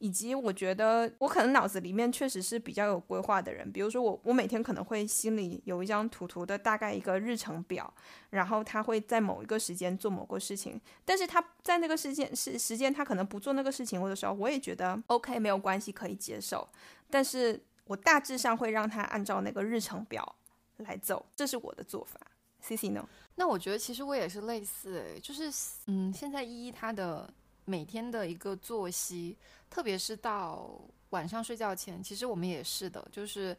[0.00, 7.92] 以及我觉得我可能脑子里面确实是比较有规划的人，比如说我我每天可能会心里有一张图图的大概一个日程表，
[8.30, 16.66] 然后他会在某一个时间做某个事情，但是他在那个时间是时间他可能不做那个事情，或者时候我也觉得 OK 没有关系可以接受，
[17.10, 20.34] 但是我大致上会让他按照那个日程表
[20.78, 22.18] 来走，这是我的做法。
[22.62, 23.06] C C 呢？
[23.34, 25.52] 那我觉得其实我也是类似，就是
[25.88, 27.30] 嗯，现在依依他的。
[27.66, 29.36] 每天的一个作息，
[29.70, 30.68] 特别是到
[31.10, 33.56] 晚上睡觉前，其实我们也是的，就是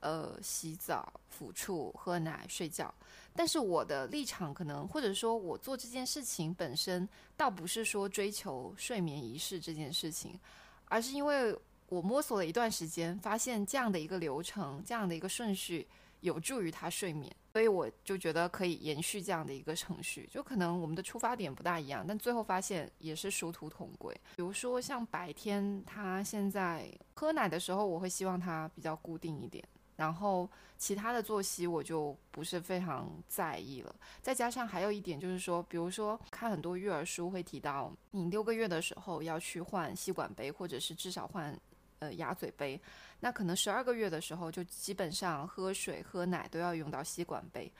[0.00, 2.92] 呃洗澡、抚触、喝奶、睡觉。
[3.34, 10.38] 但是我的立场可能，或者说我做这件事情本身，倒不是说追求睡眠仪式这件事情，
[10.86, 11.56] 而是因为
[11.88, 15.86] 我摸索了一段时间，发现这样的一个流程，这样的一个顺序。
[16.20, 20.28] 有助于他睡眠，所以我就觉得可以延续这样的一个程序。
[20.32, 24.14] 就可能我们的出发点不大一样，但最后发现也是殊途同归。
[24.36, 29.64] 比如说像白天他现在喝奶的时候，我会希望他比较固定一点，
[29.96, 33.94] 然后其他的作息我就不是非常在意了。
[34.22, 41.58] 再加上还有一点就是说，比如说看很多育儿书会提到，你六个月的时候要去换吸管杯，或者是至少换
[41.98, 42.80] 呃鸭嘴杯。
[43.20, 47.70] 那可能十二个月的时候，就基本上喝水、喝奶都要用到吸管杯。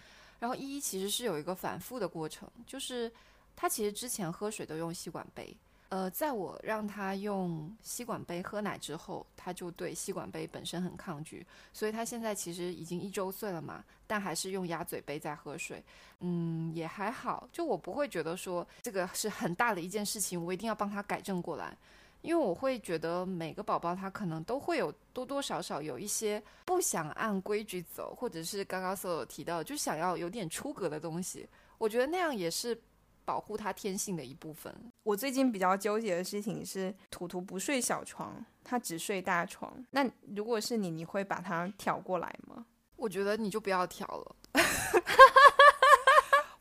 [0.40, 3.10] 然后依依其实是有一个反复的过程，就是
[3.56, 5.56] 他其实之前喝水都用吸管杯，
[5.88, 15.82] 呃，在我让他用吸管杯喝奶之后，他就对吸管杯本身很抗拒，所以他现在其实已经一周岁了嘛，但还是用鸭嘴杯在喝水。
[16.20, 21.76] 嗯，也还好，就我不会觉得说这个是很大的一件事情，我一定要帮他改正过来。
[22.20, 31.48] 因为我会觉得每个宝宝他可能都会有多多少少有一些不想按规矩走，或者是刚刚所有提到就想要有点出格的东西。
[31.78, 32.76] 我觉得那样也是
[33.24, 34.74] 保护他天性的一部分。
[35.02, 39.72] 我最近比较纠结的事情是，图图不睡小床，他只睡大床。
[39.90, 40.04] 那
[40.34, 42.66] 如果是你，你会把他调过来吗？
[42.96, 44.36] 我觉得你就不要调了。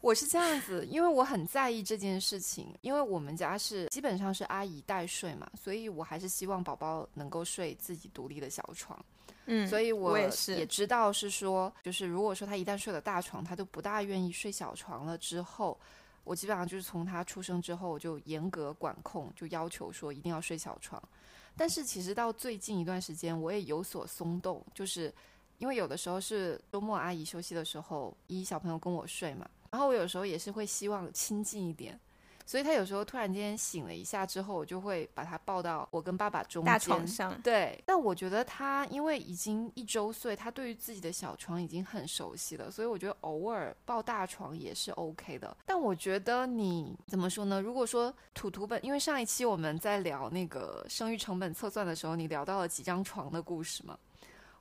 [0.07, 8.97] 我是这样子，因为我很在意这件事情，因为我们家是基本上是阿姨代睡嘛，所以我还是希望宝宝能够睡自己独立的小床。
[9.47, 15.17] 嗯，所以我也是也知道是说，就是如果说他一旦睡了大床，他就不大愿意睡小床了。
[15.17, 15.77] 之后，
[16.23, 21.03] 我基本上就是从他出生之后就严格管控，就要求说一定要睡小床。
[21.57, 25.13] 但是其实到最近一段时间，我也有所松动，就是
[25.57, 29.45] 因为有的时候是周末阿姨休息的时候，一小朋友跟我睡嘛。
[29.71, 31.99] 然后我有时候也是会希望亲近一点，
[32.45, 37.39] 所以他有时候突然间醒了一下之后，我就会把他抱到我跟爸爸中间大床上。
[37.41, 45.55] 对，但我觉得他因为已经一周岁，他对于自己的小床已经很熟悉了，所以我觉得偶尔抱大床也是 OK 的。
[45.65, 47.61] 但我觉得你怎么说呢？
[47.61, 53.97] 如果说土土本，因为上一期我们在聊那个生育成本测算的时候，你聊到了几张床的故事嘛？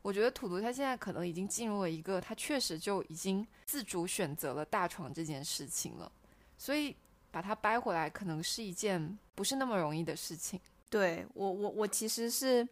[0.07, 6.13] 我觉得土土他现在可能已经进入了一个，他确实就已经自主选择了大床这件事情了，
[6.57, 6.95] 所以
[7.33, 10.61] 把它掰回来可能是一件不是那么容易的事情。
[10.89, 12.65] 对我，我我其实是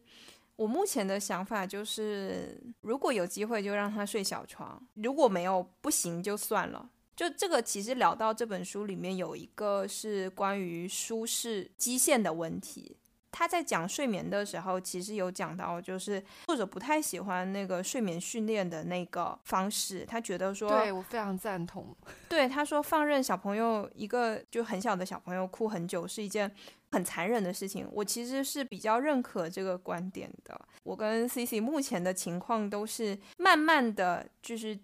[0.55, 6.89] 我目前的想法就是，如果有机会就让他睡小床，如果没有不行就算了。
[7.17, 12.97] 就这个其实聊到这本书里面有一个是关于舒适基线的问题。
[13.37, 20.07] 他在讲睡眠的时候，其实有讲到，就是作者不太喜欢那个睡眠训练的那个方式。
[20.07, 21.85] 他觉得说，对我非常赞同。
[22.31, 26.49] 对他说，放任小朋友一个就很小的小朋友哭很久是一件
[26.93, 27.89] 很残忍的事情。
[27.91, 30.61] 我其实是比较认可这个观点的。
[30.85, 34.79] 我跟 C C 目前的情况都是慢慢的就是。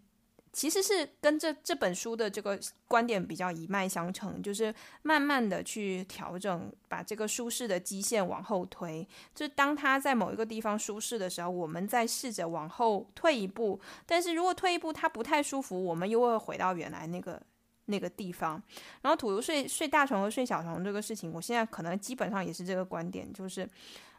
[0.53, 9.07] 其实是跟这这本书的这个观点比较一脉相承，就是慢慢的去调整，把这个舒适的基线往后推。
[9.35, 13.81] 就当他在某一个地方舒适的时候，我们再试着往后退一步。
[14.05, 17.41] 但是如果退一步他不太舒服，我们又会回到原来那个
[17.85, 18.61] 那个地方。
[19.03, 23.69] 然后土图睡睡大床和睡小床这个事情，我现在可能基本上也是这个观点，就是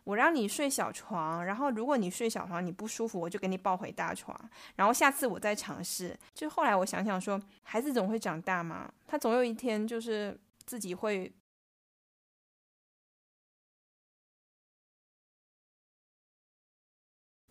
[0.03, 4.35] 我让你睡小床，然后如果你睡小床你不舒服，我就给你抱回大床，
[4.75, 6.17] 然后下次我再尝试。
[6.33, 11.31] 就后来我想想说，孩子总会长大嘛，他总有一天就是自己会。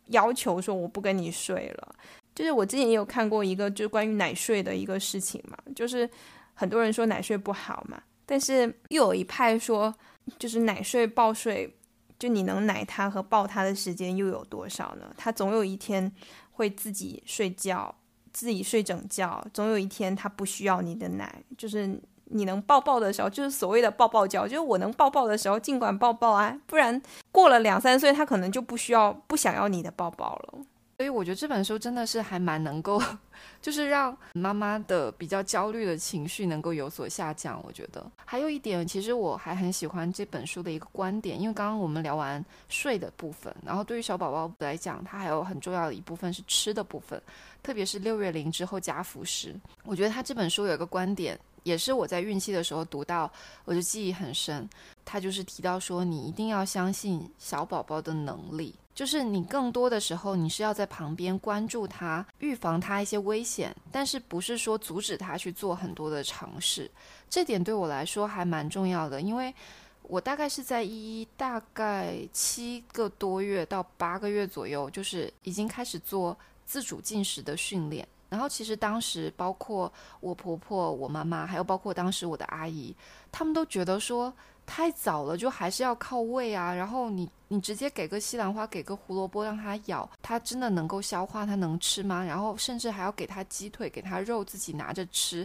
[0.06, 1.94] 要求说我不跟你睡了，
[2.34, 6.10] 就是我之前也有看过一个就是关于奶睡的一个事情嘛，就是
[6.52, 9.94] 很多人说奶睡不好嘛，但是又有一派说
[10.36, 11.72] 就是奶睡抱睡，
[12.20, 15.12] 就你能奶他和抱他的时间又有多少呢？
[15.16, 16.12] 他总有一天
[16.52, 17.92] 会自己睡觉，
[18.32, 22.00] 自己睡整觉，总有一天他不需要你的奶，就是。
[22.32, 27.02] 你能抱抱的时候，就是所谓的抱抱觉，就是我能抱抱的时候，尽管抱抱啊，不然
[27.32, 30.54] 过了两三岁，他可能就不需要、不想要你的抱抱了。
[31.00, 33.02] 所以我觉得这本书真的是还蛮能够，
[33.62, 37.58] 就是让妈妈的比较焦虑的情绪能够有所下降。
[37.64, 47.18] 我觉得还有一点，其实我还很喜欢这本书的一个观点，因为刚刚我们聊完睡的部分，然后对于小宝宝来讲，它还有很重要的一部分是吃的部分，
[47.62, 49.58] 特别是六月龄之后加辅食。
[49.84, 51.40] 我觉得他这本书有一个观点。
[51.62, 53.30] 也是我在孕期的时候读到，
[53.66, 54.66] 我就记忆很深。
[55.04, 66.90] 他就是提到说，你一定要相信小宝宝的能力，就是你更多的时候，你是要在旁边关注他，预防他一些危险，但是不是说阻止他去做很多的尝试。
[67.28, 69.54] 这点对我来说还蛮重要的，因为
[70.02, 76.36] 我大概是在一一大概七个多月到八个月左右，就是已经开始做
[76.66, 78.06] 自主进食的训练。
[78.28, 82.94] 然后其实当时包括我婆婆、我妈妈，还有包括当时我的阿姨，
[83.32, 84.32] 他们都觉得说
[84.70, 86.72] 太早了，就还是要靠喂啊。
[86.72, 92.24] 然后你你直接给个西兰花，给个胡萝卜让它咬，它真的能够消化，它能吃吗？
[92.24, 95.44] 然后甚至还要给它鸡腿，给它肉，自己拿着吃。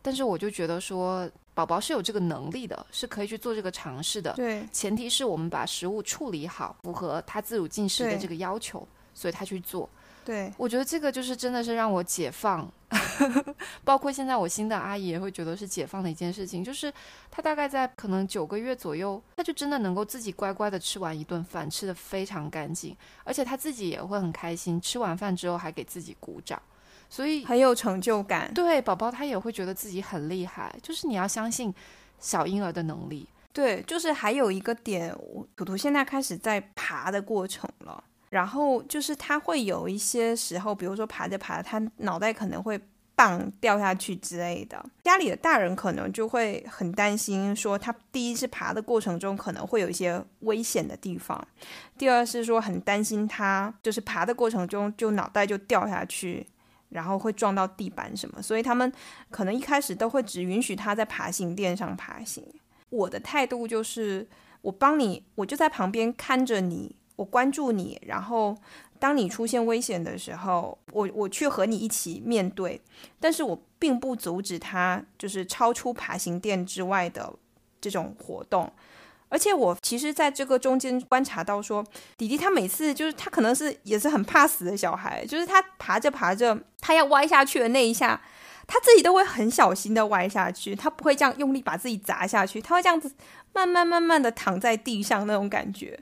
[0.00, 4.32] 但是我就觉得说，宝宝是有这个能力的，是可以去做这个尝试的。
[4.32, 9.88] 对，前提是我们把食物处理好，符合他自主进食的这个要求，所以他去做。
[10.24, 12.66] 对，我觉得这个就是真的是让我解放，
[13.84, 16.92] 包括现在我新的阿姨也会觉得是解放的一件事情，就是
[17.30, 26.60] 她大概在可能九个月左右，她就真的能够自己乖乖的吃完一顿饭，吃的非常干净，而且她自己也会很开心，吃完饭之后还给自己鼓掌，
[27.08, 28.52] 所以很有成就感。
[28.54, 31.74] 对，宝宝他也会觉得自己很厉害，就是你要相信
[32.18, 33.28] 小婴儿的能力。
[33.52, 35.16] 对，就是还有一个点，
[35.54, 38.02] 图图现在开始在爬的过程了。
[38.34, 42.76] 然后就是他会有一些时候，比如说爬着爬，他脑袋可能会
[43.14, 44.84] 棒掉下去之类的。
[45.04, 51.46] 家里的大人可能就会很担心，说他第一是爬的过程中可能会有一些危险的地方，
[51.96, 56.44] 第二是说很担心他就是爬的过程中就脑袋就掉下去，
[56.88, 58.42] 然后会撞到地板什么。
[58.42, 58.92] 所以他们
[59.30, 62.44] 可能一开始都会只允许他在爬行垫上爬行。
[62.90, 64.28] 我的态度就是，
[64.62, 66.96] 我帮你，我就在旁边看着你。
[67.16, 68.56] 我关注你，然后
[68.98, 72.80] 当你出现危险的时候，我我去和你一起面对，
[73.20, 77.32] 但是我并不阻止他，就是超出爬行垫之外的
[77.80, 78.72] 这种活动。
[79.28, 81.84] 而且我其实在这个中间观察到，说
[82.16, 88.20] 弟弟他每次就是他可能是也是很怕死的小孩，就是他爬着爬着，他要歪下去的那一下，
[88.66, 93.12] 他自己都会很小心的歪下去，他不会这样用力把自己砸下去，他会这样子
[93.52, 95.98] 慢慢慢慢的躺在地上那种感觉。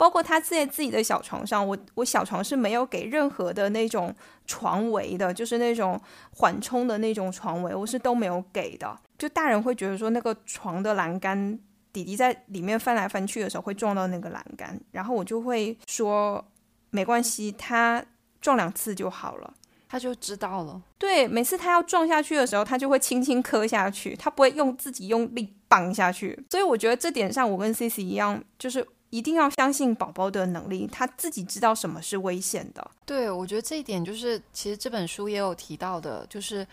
[0.00, 4.14] 包括他在自己的小床上，我我小床是没有给任何的那种
[4.46, 8.98] 床围的，就是那种缓冲的那种床围，我是都没有给的。
[9.18, 11.58] 就大人会觉得说那个床的栏杆，
[11.92, 16.42] 弟弟在里面翻来翻去的时候会撞到那个栏杆，然后我就会说
[16.88, 18.02] 没关系，他
[18.40, 19.52] 撞两次就好了，
[19.86, 20.80] 他就知道了。
[20.96, 26.42] 对，每次他要撞下去的时候，他就会轻轻磕下去，他不会用自己用力绑下去。
[26.48, 28.86] 所以我觉得这点上，我跟 C C 一样，就是。
[29.10, 32.90] 一定要相信宝宝的能力，他自己知道什么是危险的。
[33.04, 36.66] 对，我觉得这一点就是，其实这本书也有提到的，就是。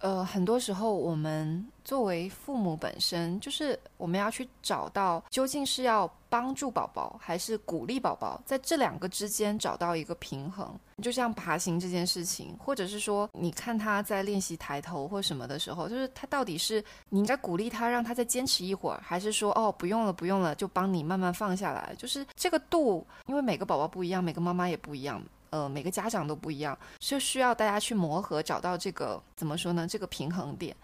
[0.00, 10.74] 呃，很多时候我们作为父母本身，就是我们要去找到究竟是要帮助宝宝还是鼓励宝宝，在这两个之间找到一个平衡。
[11.02, 21.94] 就像爬行这件事情，或者是说，你看他在练习抬头或什么的时候，就是他到底是你应该鼓励他，让他再坚持一会儿，还是说哦不用了不用了，就帮你慢慢放下来？
[21.98, 25.22] 就是这个度，因为每个宝宝不一样，每个妈妈也不一样。
[25.50, 29.86] 呃，每个家长都不一样，就需要大家去磨合，找到这个怎么说呢？
[29.86, 30.74] 这个平衡点。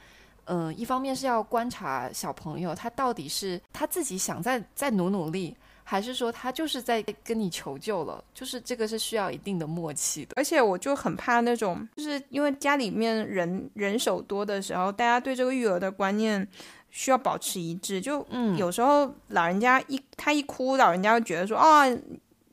[0.48, 8.22] 嗯，一方面是要观察小朋友他到底是他自己想再再努努力，还是说他就是在跟你求救了？
[8.32, 10.34] 就是这个是需要一定的默契的。
[10.36, 16.46] 而且我就很怕那种，就是因为家里面人人手多的时候，大家对这个育儿的观念
[16.90, 18.00] 需要保持一致。
[18.00, 21.82] 就嗯有时候老人家一他一哭，老人家会觉得说啊，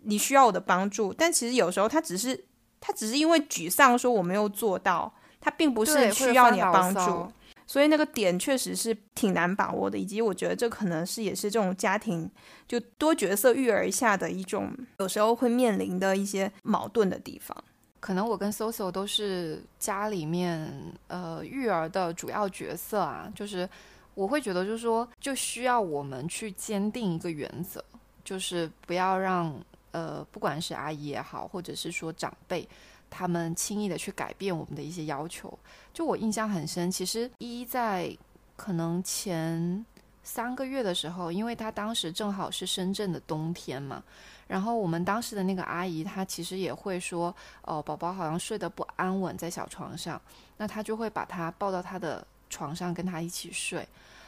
[0.03, 2.45] 你需要我的帮助，但其实有时候他只是
[2.79, 7.31] 他只是因为沮丧，说我没有做到，他并不是需要你的帮助。
[7.65, 12.29] 所以那个点确实是挺难把握的，以及我觉得这可能是也是这种家庭
[12.67, 17.55] 就多角色育儿下的一种，有时候会面临的一些矛盾的地方。
[18.01, 23.67] 可能我跟 Soso 都是家里面呃育儿的主要角色啊，就是
[24.13, 27.83] 我会觉得就是说，就需要我们去坚定一个原则，
[28.25, 29.55] 就是不要让
[29.93, 32.67] 呃不管是阿姨也好，或者是说长辈，
[33.09, 35.57] 他们轻易的去改变我们的一些要求。
[35.93, 38.15] 就我印象很深，其实一在
[38.57, 39.85] 可能前
[40.23, 44.03] 三个月的时候，因为他当时正好是深圳的冬天嘛。
[44.45, 50.21] 然后我们当时的那个阿姨，她其实也会说，哦，宝宝好像睡得不安稳在小床上，
[50.57, 53.87] 那她就会把他抱到她的床上跟他一起睡。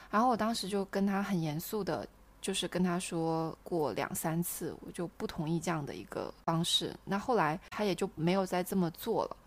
[0.10, 2.08] 然后我当时就跟她很严肃的，
[2.46, 6.96] 就是跟她说过两三次，我就不同意这样的一个方式。
[7.04, 9.38] 那后来她也就没有再这么做了。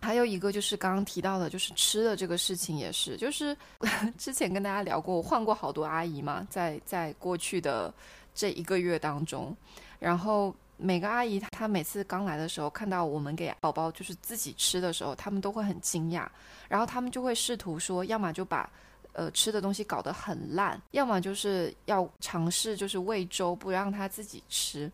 [0.00, 3.56] 还有一个就是刚刚提到的，就是吃的这个事情也是，就是
[4.18, 7.94] 之前跟大家聊过，我换过好多阿姨嘛，在在过去的
[8.34, 9.56] 这一个月当中。
[10.00, 16.26] 然后每个阿姨她每次刚来的时候，看到我们给宝宝就是自己吃的时候，他们都会很惊讶，
[16.68, 18.68] 然后他们就会试图说，要么就把
[19.12, 24.90] 呃吃的东西搞得很烂，要么就是要尝试就是喂粥，不让他自己吃。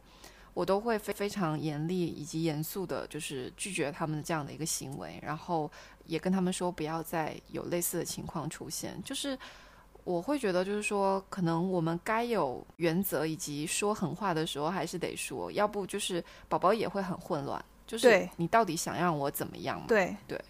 [0.54, 5.70] 我都会非非常严厉以及严肃的，就是拒绝他们的这样的一个行为，然后
[6.06, 9.38] 也跟他们说不要再有类似的情况出现，就是。
[10.04, 17.62] 我会觉得，就是说，可能我们该有原则，以及说狠话的时候还是得说，要不就是宝宝也会很混乱。
[17.86, 19.84] 就是你到底想让我怎么样嘛？
[19.86, 20.42] 对对，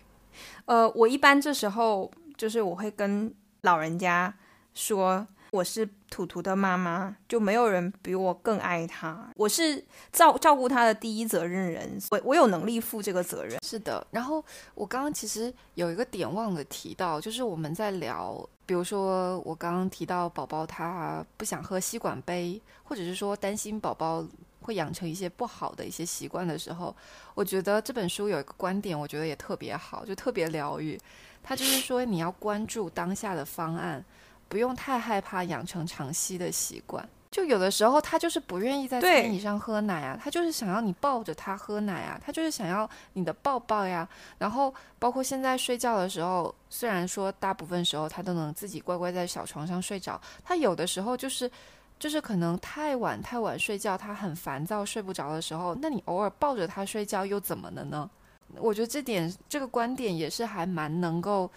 [0.66, 4.32] 呃，我一般这时候就是我会跟老人家
[4.74, 13.58] 说，我是图图的妈妈，就没有人比我更爱他，我是照照顾他的第一责任人，我我有能力负这个责任。
[13.62, 14.06] 是的。
[14.10, 14.44] 然后
[14.74, 24.24] 我刚刚其实有一个点忘了提到，就是我们在聊，比如说我刚刚提到宝宝他不想喝吸管杯，或者是说担心宝宝
[24.68, 26.94] 会养成一些不好的一些习惯的时候，
[27.34, 31.00] 我觉得这本书有一个观点，我觉得也特别好，就特别疗愈。
[31.42, 34.04] 它就是说你要关注当下的方案，
[34.46, 37.08] 不用太害怕养成长期的习惯。
[37.30, 44.06] 就有的时候他就是不愿意在对餐椅上喝奶啊，他就是想要你抱着他喝奶啊，他就是想要你的抱抱呀。
[44.38, 51.50] 然后包括现在睡觉的时候，虽然说大部分时候他都能自己乖乖在小床上睡着，他有的时候就是
[51.98, 58.08] 就是可能太晚太晚睡觉，他很烦躁睡不着的时候，那你偶尔抱着他睡觉又怎么了呢？
[58.56, 61.50] 我觉得这点这个观点也是还蛮能够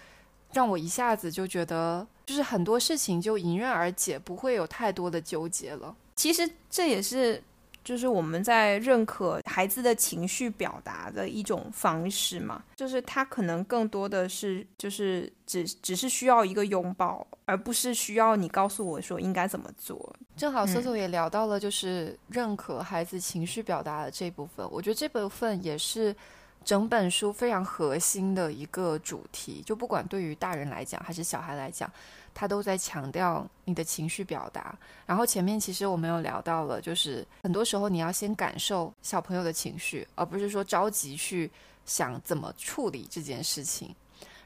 [0.52, 5.96] 让我一下子就觉得，就是很多事情就迎刃而解，不会有太多的纠结了。
[6.16, 7.42] 其实这也是
[7.84, 20.16] 就是我们在认可孩子的情绪表达的一种方式嘛，就是他可能更多的是就是只只是需要一个拥抱，而不是需要你告诉我说应该怎么做。
[20.38, 26.16] 正好嗯 Soso 也聊到了，就是认可孩子情绪表达的这部分，我觉得这部分也是
[26.64, 29.62] 整本书非常核心的一个主题。
[29.66, 31.92] 就不管对于大人来讲还是小孩来讲，
[32.34, 34.78] 他都在强调你的情绪表达。
[35.06, 41.50] 然后前面其实我们有聊到了，就是很多时候你要先感受小朋友的情绪，而不是说着急去
[41.86, 43.94] 想怎么处理这件事情。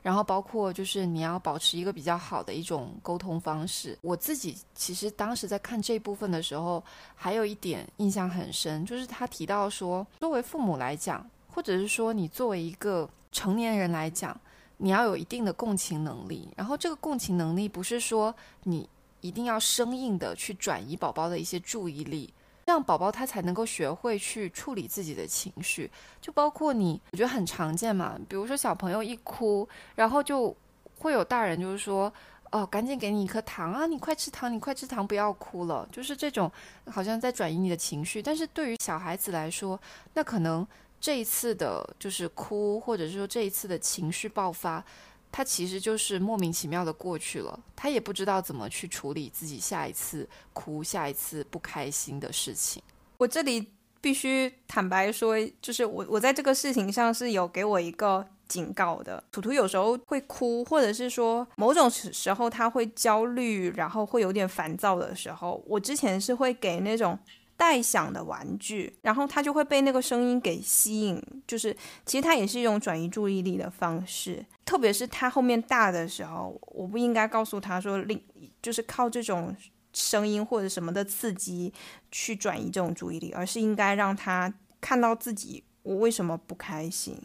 [0.01, 3.97] 然后包括就是你要保持一个比较好的一种沟通方式。
[4.01, 6.83] 我自己其实当时在看这部分的时候，
[7.15, 14.39] 还有一点印象很深，就是他提到说，作为父母来讲，或者是说你作为一个成年人来讲，
[14.78, 16.49] 你要有一定的共情能力。
[16.55, 18.89] 然后这个共情能力不是说你
[19.21, 22.34] 一定要生硬的去转移宝宝的一些注意力。
[22.65, 28.19] 这样宝宝他才能够学会去处理自己的情绪，就包括你，我觉得很常见嘛。
[28.28, 30.55] 比如说小朋友一哭，然后就
[30.97, 32.11] 会有大人就是说，
[32.49, 36.51] 哦，赶紧给你一颗糖啊，你快吃糖，你快吃糖，不要哭了，就是这种
[36.88, 38.19] 好像在转移你的情绪。
[38.19, 39.80] 但是对于小孩子来说，
[40.15, 40.65] 那可能
[41.06, 44.84] 这一次的就是哭，或者是说这一次的情绪爆发。
[45.32, 52.82] 他其实就是莫名其妙的过去了，他也不知道怎么去处理自己下一次哭、下一次不开心的事情。
[53.18, 53.68] 我这里
[54.01, 59.24] 必须坦白说，就是我我在这个事情上是有给我一个警告的。
[59.32, 67.20] 图图有时候会哭，或者是说某种时时候他会焦虑，然后会有点烦躁的时候，我之前是会给那种
[67.58, 71.22] 带响的玩具，然后他就会被那个声音给吸引。
[71.47, 71.76] 就是
[72.06, 78.22] 其实他也是一种转移注意力的方式，特别是他后面大的时候，我不应该告诉他说，另
[78.62, 79.56] 就是靠这种
[79.93, 81.74] 声音或者什么的刺激
[82.12, 87.18] 去转移这种注意力，而是应该让他看到自己我为什么不开心。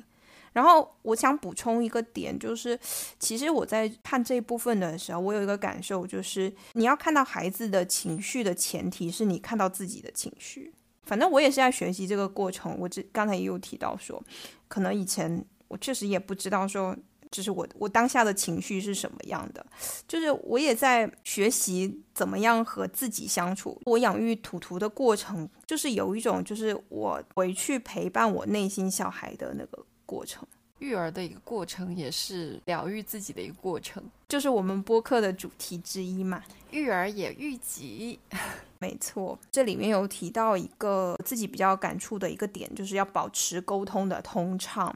[0.52, 2.78] 然后我想补充一个点，就是
[3.18, 10.72] 其实我在看这一部分的时候，我有一个感受，就是你要看到孩子的情绪的前提是你看到自己的情绪。
[11.04, 12.76] 反正我也是在学习这个过程。
[12.78, 14.22] 我这刚才也有提到说，
[14.68, 16.96] 可能以前我确实也不知道说，
[17.30, 19.64] 就是我我当下的情绪是什么样的，
[20.06, 23.80] 就是我也在学习怎么样和自己相处。
[23.86, 29.84] 我养育图图的过程，就是有一种就是我回去陪伴我内心小孩的那个。
[30.10, 30.44] 过程，
[30.80, 36.42] 育儿的一个过程，也是疗愈自己的一个过程，就是我们播客的主题之一嘛。
[36.72, 38.18] 育儿也育己，
[38.78, 39.38] 没错。
[39.52, 44.92] 这里面有提到一个自己比较感触的一个点，就是要保持沟通的通畅。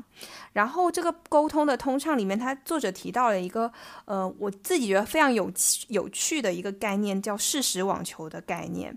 [0.52, 3.72] 然后这个沟通的通畅里面，他作者提到了一个
[4.06, 5.48] 呃，我自己觉得非常有
[5.88, 8.96] 有趣的一个概念，叫事实网球的概念。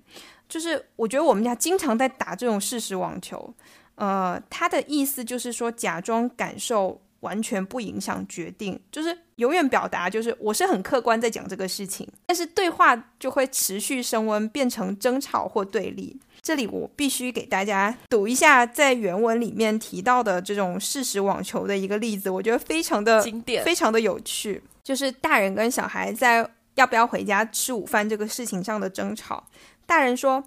[0.49, 3.53] 就是我觉得我们家经常在打这种事实网球。
[3.97, 16.19] 呃，他的意思就是说，假装感受完全不影响决定，就是永远表达就是我是很客观在讲这个事情，但是对话就会持续升温，变成争吵或对立。
[16.43, 24.63] 这里我必须给大家读一下在原文里面提到的这种事实网球的一个例子，我觉得非常的经典，非常的有趣。
[24.83, 29.43] 就是大人跟小孩在要不要回家吃午饭这个事情上的争吵，
[29.85, 30.41] 大人说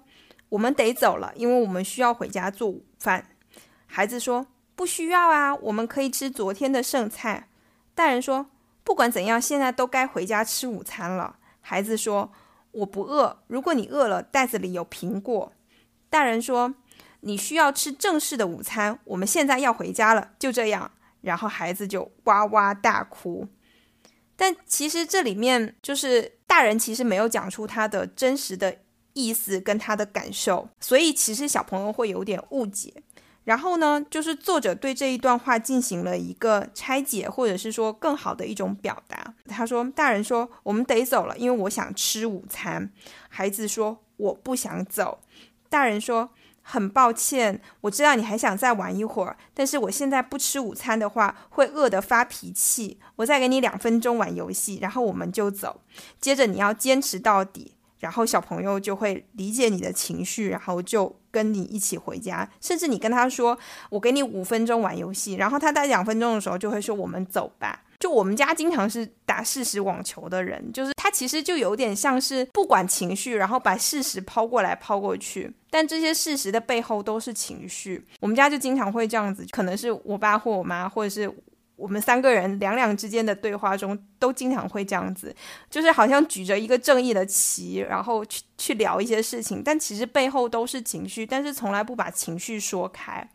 [0.47, 3.23] 我们得走了，因为我们需要回家做午饭。
[3.93, 7.49] 孩子说：“不需要啊，我们可以吃昨天的剩菜。”
[7.93, 8.45] 大人说
[8.85, 12.31] ：“不管怎样，现在都该回家吃午餐了。”孩子说
[12.71, 15.51] ：“我不饿，如果你饿了，袋子里有苹果。”
[16.09, 16.73] 大人说
[17.19, 20.89] ：“你需要吃正式的午餐，我们现在要回家了。”就这样，
[21.19, 23.45] 然后孩子就哇哇大哭。
[24.37, 28.77] 但其实这里面就是大人其实没有讲出他的真实的
[29.11, 33.03] 意思跟他的感受，所以其实小朋友会有点误解。
[33.43, 39.33] 然后呢，就是作者对这一段话进行了一个拆解，或者是说更好的一种表达。
[39.47, 42.91] 他说：“大人说我们得走了，因为我想吃午餐。”
[43.29, 45.19] 孩子说：“我不想走。”
[45.69, 46.29] 大人说
[46.61, 52.99] ：“很抱歉，我知道你还想再玩一会儿，但是我现在不吃午餐的话，会饿得发脾气。
[53.15, 55.81] 我再给你两分钟玩游戏，然后我们就走。
[56.19, 62.47] 接着你要坚持到底。”然后小朋友就会理解你的情绪，然后就跟你一起回家。
[62.59, 63.57] 甚至你跟他说
[63.89, 75.53] ：“我给你五分钟玩游戏。”然后他在两分钟的时候就会说：“我们走吧。”就我们家经常是打事实网球的人，就是他其实就有点像是不管情绪，然后把事实抛过来抛过去。
[75.69, 78.03] 但这些事实的背后都是情绪。
[78.19, 81.31] 我们家就经常会这样子，可能是我爸或我妈，或者是。
[81.75, 85.35] 我们三个人两两之间的对话中，都经常会这样子，
[85.69, 93.27] 就是好像举着一个正义的旗，然后去去聊一些事情，但其实背后都是情绪，但是从来不把情绪说开。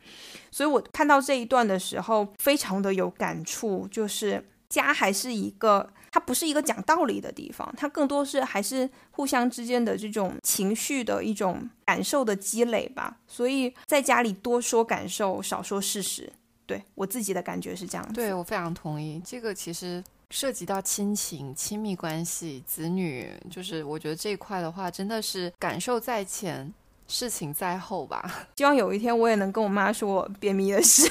[0.50, 13.18] 所以我看到这一段的时候，非常的有感触，就是家还是一个，它不是一个讲道理的地方，它更多是还是互相之间的这种情绪的一种感受的积累吧。
[13.26, 16.32] 所以在家里多说感受，少说事实。
[16.66, 19.22] 对我自己的感觉是这样，对我非常同意。
[19.24, 26.72] 这个其实涉及到亲情、亲密关系、子女，就是我觉得这一块的话，真的是感受在前，
[27.06, 28.48] 事情在后吧。
[28.58, 31.08] 希望有一天我也能跟我妈说我便秘的事。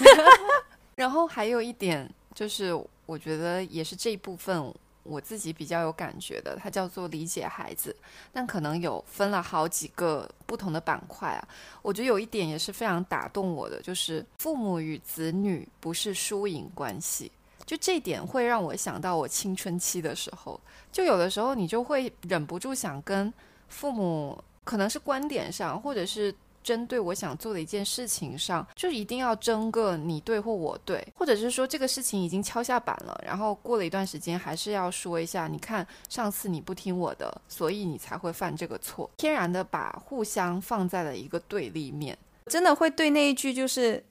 [0.96, 2.74] 然后还有一点就是，
[3.06, 4.74] 我觉得也是这一部分。
[5.06, 7.96] 我自己比较有感觉的，它叫做理解孩子，
[8.34, 11.48] 但可能有分了好几个不同的板块啊。
[11.82, 17.32] 我觉得有一点也是非常打动我的，就是父母与子女不是输赢关系。
[17.66, 20.60] 就这点会让我想到我青春期的时候，
[20.92, 23.34] 就有的时候你就会忍不住想跟
[23.70, 26.36] 父母，可能是观点上，或者是。
[26.66, 44.04] 针对我想做的一件事情上，就一定要争个你对或我对，或者是说这个事情已经敲下板了，然后过了一段时间还是要说一下，你看上次你不听我的，所以你才会犯这个错，天然的把互相放在了一个对立面，真的会对那一句就是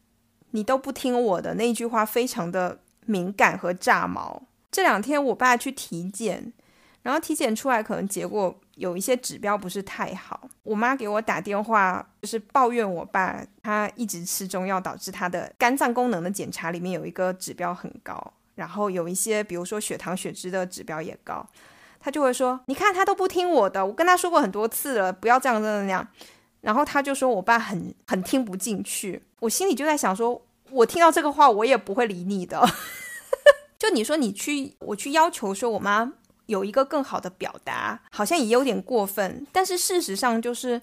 [0.53, 4.41] 你都不听我的那一句话非常的敏感和炸毛。
[4.71, 6.53] 这两天我爸去体检，
[7.03, 8.61] 然后体检出来可能结果。
[8.77, 21.47] 有一些指标不是太好，我妈给我打电话，就是抱怨我爸，他一直吃中药，导致他的肝脏功能的检查里面有一个指标很高，然后有一些比如说血糖、血脂的指标也高，
[22.01, 26.07] 他就会说，你看他都不听我的，我跟他说过很多次了，不要这样这样那样。
[26.61, 32.67] 然后他就说我爸很很听不进去，我心里就在想说，我听到这个话我也不会理你的。
[33.79, 36.15] 就你说你去，我去要求说我妈
[36.47, 39.47] 有一个更好的表达，好像也有点过分。
[39.53, 40.81] 但是事实上就是，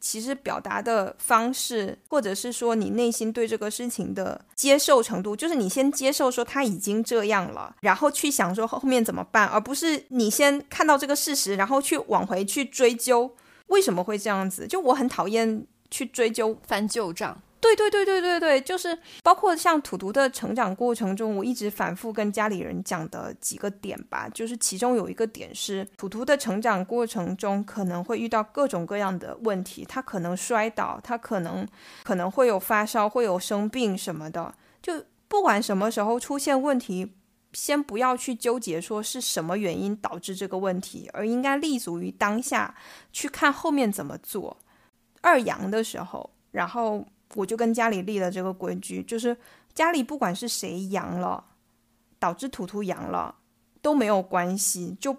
[0.00, 13.34] 其实表达的方式，或者是说你内心对这个事情的接受程度，就是你先接受说他已经这样了，然后去想说后面怎么办，而不是你先看到这个事实，然后去往回去追究
[13.68, 14.66] 为什么会这样子。
[14.66, 17.40] 就我很讨厌去追究翻旧账。
[17.64, 31.66] 对对对对对对，就是包括像图图的成长过程中，我一直反复跟家里人讲的几个点吧，就是其中有一个点是图图的成长过程中可能会遇到各种各样的问题，他可能摔倒，他可能
[32.02, 34.92] 可能会有发烧，会有生病什么的，就
[35.26, 37.14] 不管什么时候出现问题，
[37.54, 42.74] 先不要去纠结说是什么原因导致这个问题，而应该立足于当下
[43.10, 44.58] 去看后面怎么做。
[45.22, 47.06] 二阳的时候，然后。
[47.34, 49.36] 我就跟家里立了这个规矩，就是
[49.74, 51.44] 家里不管是谁阳了，
[52.18, 53.34] 导致图图阳了
[53.82, 55.16] 都没有关系，就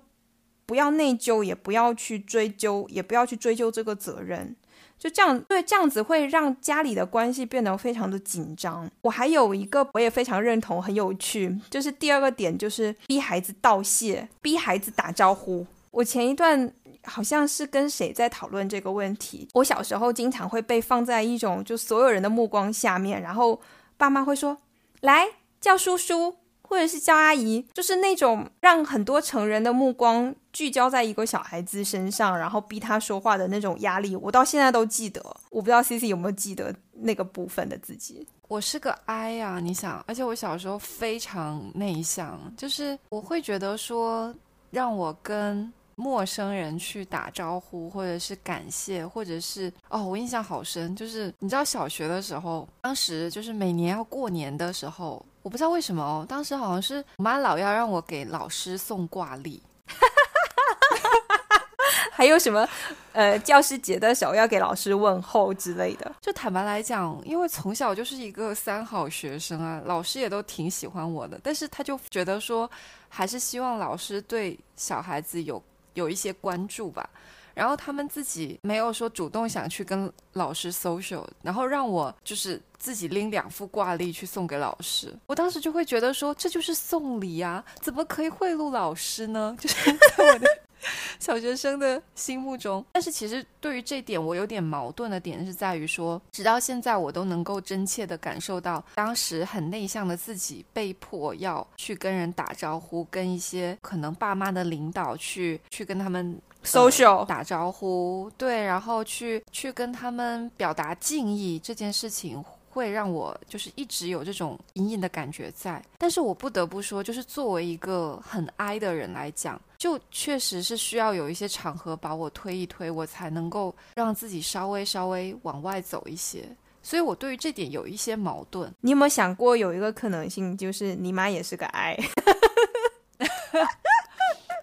[0.66, 4.55] 不要内疚，也不要去追究，也不要去追究这个责任，
[4.97, 8.89] 就这样，对，这样子会让家里的关系变得非常的紧张。
[9.01, 15.68] 我还有一个我也非常认同，很有趣，就是第二个点就是逼孩子道谢，逼孩子打招呼。
[15.91, 16.74] 我前一段。
[17.06, 19.47] 好像是跟谁在讨论这个问题。
[19.53, 23.60] 我小时候经常会被放在一种就所有人的目光下面，然后
[23.97, 24.58] 爸妈会说
[25.01, 25.26] ：“来
[25.62, 35.22] 叫叔叔，或者是叫阿姨。”就是那种让很多成人的目光聚焦在一个小孩子身上，然后逼他说话的那种压力，我到现在都记得。
[35.49, 38.28] 我不知道 C C 有没有记得那个部分的自己。
[38.47, 44.34] 我是个 I 呀，你想，而且我小时候非常内向，就是我会觉得说
[44.72, 45.72] 让我跟。
[45.96, 59.64] 陌生人去打招呼，或者是感谢，或者是哦，我印象好深，就是你知道小学的时候，当时就是每年要过年的时候，我不知道为什么哦，当时好像是我妈老要让我给老师送挂历，
[62.12, 62.68] 还有什么
[63.14, 66.14] 呃教师节的时候要给老师问候之类的。
[66.20, 72.70] 就坦白来讲，因为从小就是一个三好学生啊，老师也都挺喜欢我的，但是他就觉得说，
[73.08, 75.64] 还是希望老师对小孩子有。
[75.96, 77.10] 有一些关注吧，
[77.54, 85.14] 然后他们自己没有说主动想去跟老师 social，然后让我就是自己拎两副挂历去送给老师。
[85.26, 89.56] 我当时就会觉得说，这就是送礼啊，怎么可以贿赂老师呢？
[89.60, 90.48] 就是我 的
[91.20, 92.86] 小学生的心目中。
[92.92, 106.40] 但是其实对于这点，我有点矛盾的点是在于说，直到现在我都能够真切的感受到，当时很内向的自己被迫要去跟人打招呼，跟一些可能爸妈的领导去去跟他们。
[106.66, 112.44] social 打招呼，对，然后去去跟他们表达敬意，这件事情
[112.76, 115.82] 会让我就是一直有这种隐隐的感觉在。
[115.98, 126.44] 但是我不得不说，就是作为一个很 I 的人来讲，就确实是需要有一些场合把我推一推，我才能够让自己稍微稍微往外走一些。
[126.84, 128.72] 所以我对于这点有一些矛盾。
[128.82, 131.98] 你有没有想过有一个可能性，就是你妈也是个 I？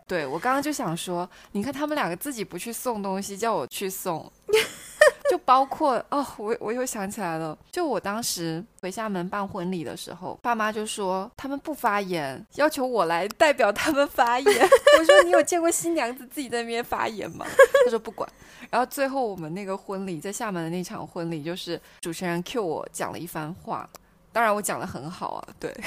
[0.07, 4.31] 对我刚刚就想说，你看他们两个自己不去送东西，叫我去送，
[5.31, 14.69] 就包括哦，我我又想起来了，就我当时回厦门办婚礼的时候，爸妈就说他们不发言，要求我来代表他们发言。
[14.99, 17.47] 我说你有见过新娘子自己在那边发言吗？
[17.85, 18.29] 他说不管。
[18.71, 23.89] 然后最后我们那个婚礼在厦门的那场婚礼，就是主持人 Q 我讲了一番话，
[24.33, 25.75] 当然我讲的很好啊，对。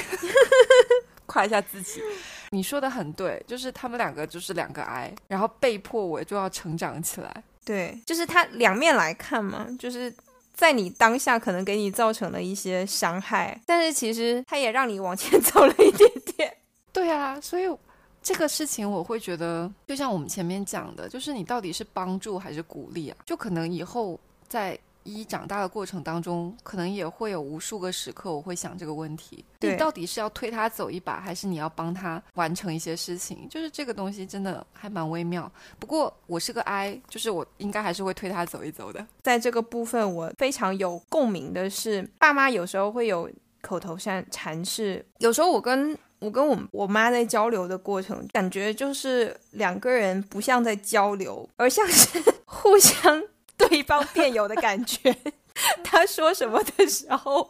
[1.28, 2.04] 夸一下自己，
[2.52, 7.44] 你说的很对，就是他们两个就是两个癌，然后被迫我就要成长起来。
[7.66, 10.14] 对，就是它两面来看嘛，就是
[10.54, 16.56] 在你当下可能给你造成了一些伤害，但是其实它也让你往前 走了一点点。
[16.94, 17.64] 对啊，所以
[18.22, 23.18] 这个事情我会觉得，就像我们前面讲的，就是你到底是帮助还是鼓励啊？
[23.26, 24.80] 就可能以后在。
[25.06, 33.48] 一长大的过程当中，可能也会有无数个时刻，我会想这个问题：你到底是要推他走一把，还是你要帮他完成一些事情？
[33.48, 35.50] 就是这个东西真的还蛮微妙。
[35.80, 39.06] 不过我是个 I，就是我应该还是会推他走一走的。
[39.22, 43.30] 在这个部分，我非常有共鸣的是，爸妈有时候会有
[43.62, 53.24] 口头禅禅释，有时候我跟我跟我我妈在交流的过程，感觉就是两个人不像在交流，而像是 互相。
[53.70, 55.16] 对方辩友的感觉，
[55.84, 57.50] 他说什么的时候，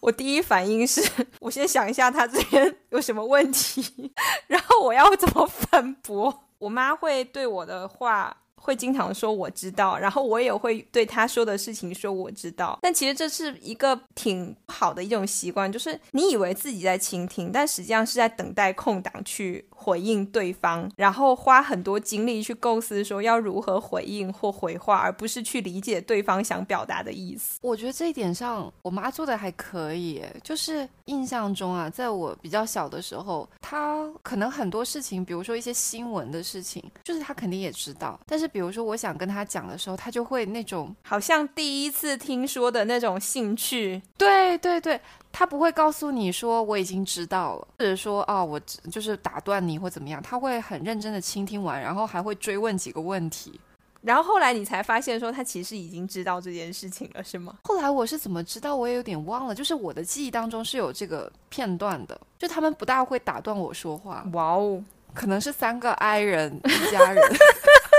[0.00, 1.02] 我第一反应是
[1.40, 4.12] 我先想一下他这边有什么问题，
[4.48, 6.44] 然后我要怎么反驳。
[6.58, 8.34] 我妈会对我的话
[8.66, 12.76] 会经常说我知道，然后我也会对他说的事情说我知道。
[12.82, 27.60] 但其实这是一个挺不好的一种习惯，就是你以为自己在倾听，但实际上是在等待空档去回应对方，然后花很多精力去构思说要如何回应或回话，而不是去理解对方想表达的意思。
[27.62, 44.00] 我觉得这一点上，我妈做的还可以，就是印象中啊，在我比较小的时候，他可能很多事情，比如说一些新闻的事情，就是他肯定也知道，但是比如说我想跟他讲的时候，他就会那种好像第一次听说的那种兴趣。
[44.18, 45.00] 对对对，
[45.32, 48.58] 他不会告诉你说我已经知道了，或者说啊我
[48.90, 53.60] 就是打断你或怎么样，他会很认真的倾听完，然后还会追问几个问题。
[54.06, 57.56] 然后后来你才发现，说他其实已经知道这件事情了，是吗？
[57.64, 58.76] 后来我是怎么知道？
[58.76, 59.54] 我也有点忘了。
[59.54, 64.24] 就是我的记忆当中是有这个片段的，就他们不大会打断我说话。
[64.32, 64.80] 哇哦，
[65.12, 67.20] 可能是三个 I 人一家人，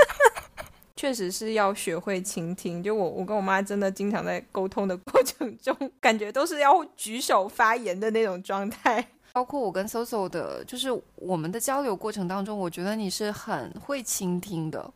[0.96, 2.82] 确实是要学会倾听。
[2.82, 9.06] 就我，我跟我妈真的经常在沟通的过程中，感觉都是要举手发言的那种状态。
[9.34, 14.90] 包括我跟 Soso 的，就是我们的交流过程当中，我觉得你是很会倾听的。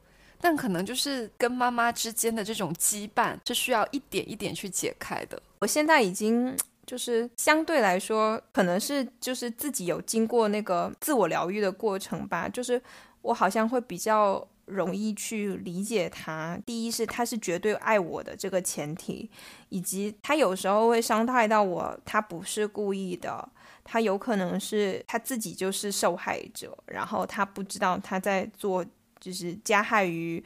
[0.45, 5.40] 但可能就是跟妈妈之间的这种羁绊是需要一点一点去解开的。
[5.61, 6.53] 我现在已经
[6.84, 12.49] 就是相对来说，可能是就是自己有经过那个自我疗愈的过程吧。
[12.49, 12.82] 就是
[13.20, 16.59] 我好像会比较容易去理解他。
[16.66, 19.30] 第一是他是绝对爱我的这个前提，
[19.68, 23.49] 以及他有时候会伤害到我，他不是故意的，
[23.84, 28.84] 他有可能是他自己就是受害者，然后他不知道他在做。
[29.22, 30.44] 就是加害于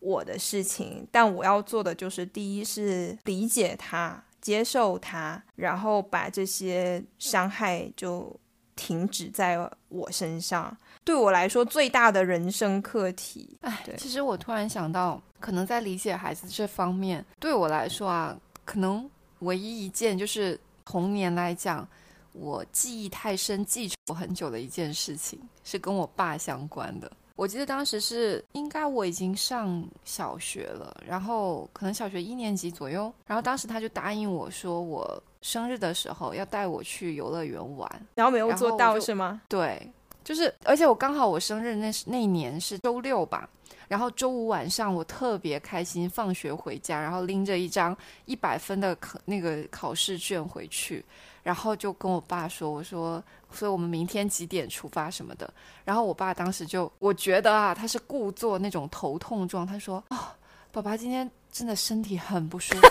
[0.00, 8.38] 我的事情，但我要做的就是，第一是理解他、接受他，然后把这些伤害就
[8.76, 9.58] 停止在
[9.88, 10.76] 我身上。
[11.02, 13.56] 对我来说，最大的人生课题。
[13.62, 21.88] 哎，其实我突然想到，可能在理解孩子这方面，对我来说啊，可能唯一一件就是童年来讲，
[22.32, 27.10] 我记忆太深、记仇很久的一件事情，是跟我爸相关的。
[27.38, 39.40] 我记得当时是应该我已经上小学了，然后可能小学一年级左右，然后当时他就答应我说我生日的时候要带我去游乐园玩，然后没有做到是吗？
[39.48, 39.88] 对，
[40.24, 43.48] 就是而且我刚好我生日那那一年是周六吧，
[43.86, 51.04] 然后周五晚上我特别开心，放学回家，然后拎着一张一百分的考那个考试卷回去。
[51.48, 55.50] 然后就跟我爸说：“我说，所以我们明天几点出发什么的。”
[55.82, 59.66] 然后我爸当时就，我觉得啊，他是故作那种头痛状。
[59.66, 60.36] 他说：“啊，
[60.70, 62.86] 爸爸今天真的身体很不舒服，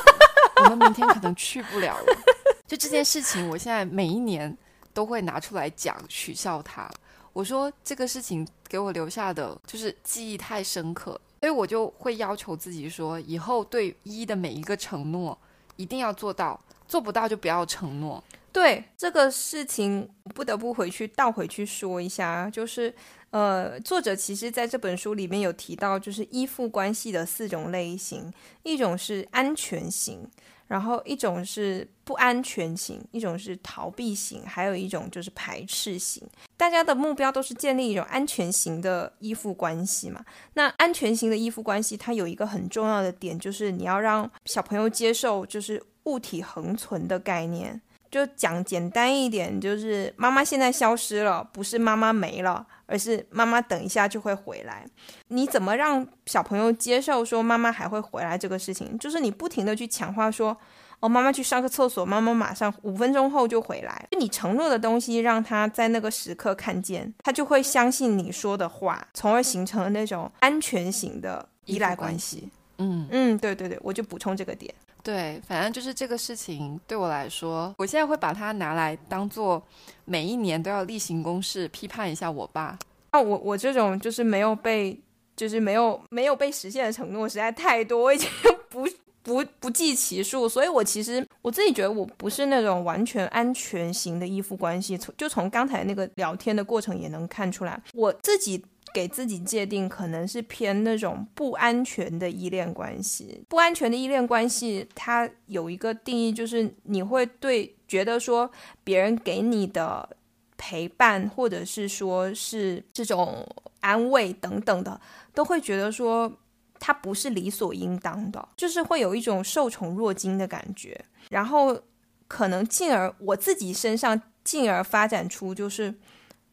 [0.63, 2.05] 我们明天可能去不了了。
[2.65, 4.57] ”就这件事情，我现在每一年
[4.91, 6.89] 都会拿出来讲，取笑他。
[7.33, 15.37] 我说这个事情给我留下的就是记忆太深刻，所以我就会要求自己说，以后对一的每一个承诺
[15.75, 18.23] 一定要做到，做不到就不要承诺。
[18.57, 22.91] 对这个事情，不得不回去倒回去说一下，就是，
[23.29, 28.33] 呃，作者其实在这本书里面有提到，就是依附关系的四种类型，
[28.63, 30.27] 一种是安全型，
[30.65, 36.27] 然后一种是不安全型，一种是逃避型，还有一种就是排斥型。
[36.57, 40.25] 大家的目标都是建立一种安全型的依附关系嘛？
[40.55, 47.79] 那安全型的依附关系，它有一个很重要的点，就是你要让小朋友接受，就是物体恒存的概念。
[48.09, 54.85] 就讲简单一点，就是妈妈现在消失了，不是妈妈没了，而是妈妈等一下就会回来。
[55.27, 58.97] 你怎么让小朋友接受说妈妈还会回来这个事情？
[58.97, 60.57] 就是你不停的去强化说，
[60.99, 64.07] 哦，妈妈去上个厕所，妈妈马上五分钟后就回来。
[64.11, 72.49] 就你承诺的东西，让他在那个时刻看见，他就会相信你说的话，从而形成了那种安全型的依赖关系。
[72.77, 74.73] 嗯嗯，对对对，我就补充这个点。
[75.03, 79.61] 对，反正就是这个事情对我来说，我现在会把它拿来当做
[80.03, 82.77] 每一年都要例行公事，批判一下我爸。
[83.13, 84.99] 那我我这种就是没有被，
[85.35, 88.29] 就是没有没有被实现的承诺实在太多，我已经
[88.69, 88.85] 不
[89.23, 90.49] 不不计其数。
[90.49, 98.63] 所以我其实我自己觉得我不是那种完全安全型的依附关系，从就从刚才那个聊天的过程也能看出来，我自己。
[98.97, 108.51] 给自己界定可能是偏那种不安全的依恋关系，不安全的依恋关系，它有一个定义，就是你会对觉得说
[108.83, 110.17] 别人给你的
[110.57, 113.47] 陪伴，或者是说是这种
[113.81, 114.99] 安慰等等的，
[115.31, 116.35] 都会觉得说
[116.79, 121.79] 它不是理所应当的，就是会有一种受宠若惊的感觉，然后
[122.27, 125.93] 可能进而我自己身上进而发展出就是。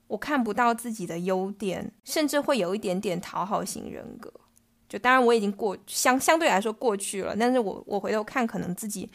[0.07, 4.33] 我看不到自己的优点，甚至会有一点点讨好型人格，
[4.89, 9.09] 就当然我已经过相相对来说过去了，但是我我回头看，可能自己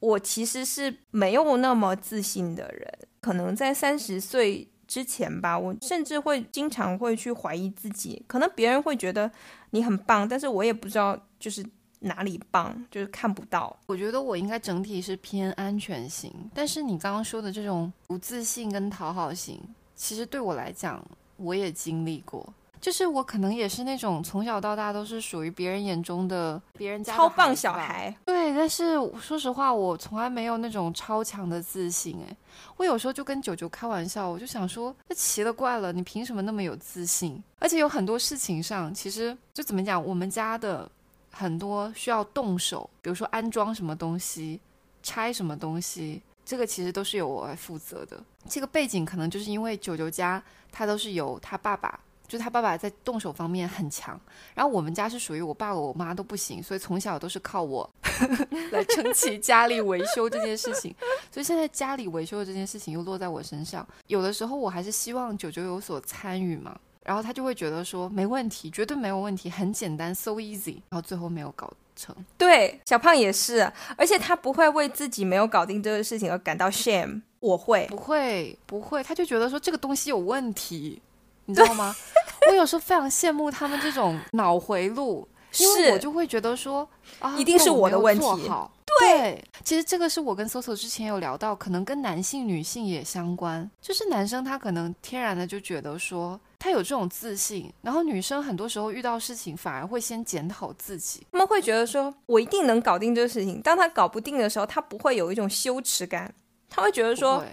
[0.00, 9.30] 我其实是没有那么自信的人，可能在三十岁之前吧，我甚至会经常会去怀疑自己，可能别人会觉得
[9.70, 11.64] 你很棒，但是我也不知道就是
[12.00, 13.76] 哪里棒，就是看不到。
[13.86, 19.60] 我觉得我应该整体是偏安全型，但是你刚刚说的这种不自信跟讨好型，
[19.96, 21.04] 其实对我来讲，
[21.36, 22.46] 我也经历过。
[22.78, 28.54] 就是我可能也是那种从小到大都是属于别人眼中的别人家超棒小孩，对。
[28.54, 32.18] 但是说实话，我从来没有那种超强的自信。
[32.28, 32.36] 哎，
[32.76, 37.42] 我有时候就跟九九开玩笑，我就想说，那奇了怪了，你凭什么那么有自信？
[37.58, 40.88] 而且有很多事情上，其实就怎么讲，我们家的
[41.32, 44.60] 很多需要动手，比如说安装什么东西、
[45.02, 48.18] 拆什么东西，这个其实都是由我来负责的。
[48.48, 50.42] 这个背景可能就是因为九九家
[50.72, 52.00] 他都是由他爸爸。
[52.28, 54.20] 就他爸爸在动手方面很强，
[54.52, 57.88] 然后我们家是属于我爸我妈都不行，所以从小都是靠我
[58.72, 60.92] 来撑起家里维修这件事情。
[61.30, 72.14] 所以现在家里维修的这件事情又落在我身上，有的时候我还是希望九九有所参与嘛，然后他就会觉得说没问题，绝对没有问题，很简单，so easy，然后最后没有搞成。
[72.38, 81.02] 对，小胖也是，而且他不会为自己没有搞定这个事情而感到 shame，我会，不会，不会，他就觉得说这个东西有问题。
[81.48, 81.94] 你知道吗？
[82.50, 85.28] 我有时候非常羡慕他们这种脑回路，
[85.58, 86.88] 因为我就会觉得说
[87.20, 88.50] 啊，一定是我的问题。
[88.98, 93.70] 对，其实这个是我跟 Soso 之前有聊到，可能跟男性、女性也相关。
[93.80, 103.60] 就是男生他可能天然的就觉得说他有这种自信，然后女生很多时候遇到事情反而会先检讨自己，他们会觉得说我一定能搞定这个事情。
[103.62, 106.34] 当他搞不定的时候，他不会有一种羞耻感，
[106.68, 107.44] 他会觉得说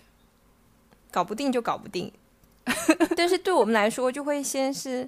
[1.12, 2.12] 搞不定就搞不定。
[3.16, 5.08] 但是对我们来说，就会先是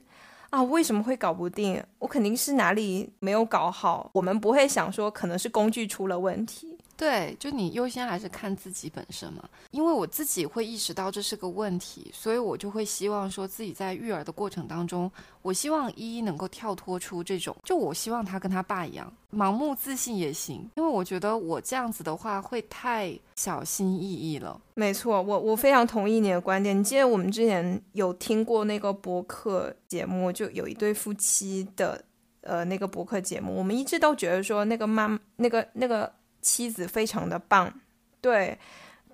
[0.49, 1.81] 啊，为什么会搞不定？
[1.99, 4.09] 我肯定是哪里没有搞好。
[4.13, 6.77] 我们不会想说，可能是工具出了问题。
[6.97, 9.43] 对，就你优先还是看自己本身嘛。
[9.71, 20.69] 因为我自己会意识到这是个问题，所以我就会希望说自己在育儿的过程当中，我希望依依能够跳脱出这种，就我希望他跟他爸一样，盲目自信也行。
[20.75, 24.59] 因为我觉得我这样子的话会太小心翼翼了。
[24.75, 26.79] 没错，我我非常同意你的观点。
[26.79, 32.01] 你记得我们之前有听过那个博客节目，就有一对夫妻的
[32.39, 36.09] 呃那个博客节目，我们一直都觉得说那个妈那个那个。
[36.45, 37.73] 妻子非常的棒，
[38.21, 38.57] 对，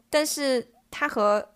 [0.09, 1.53] 但是他和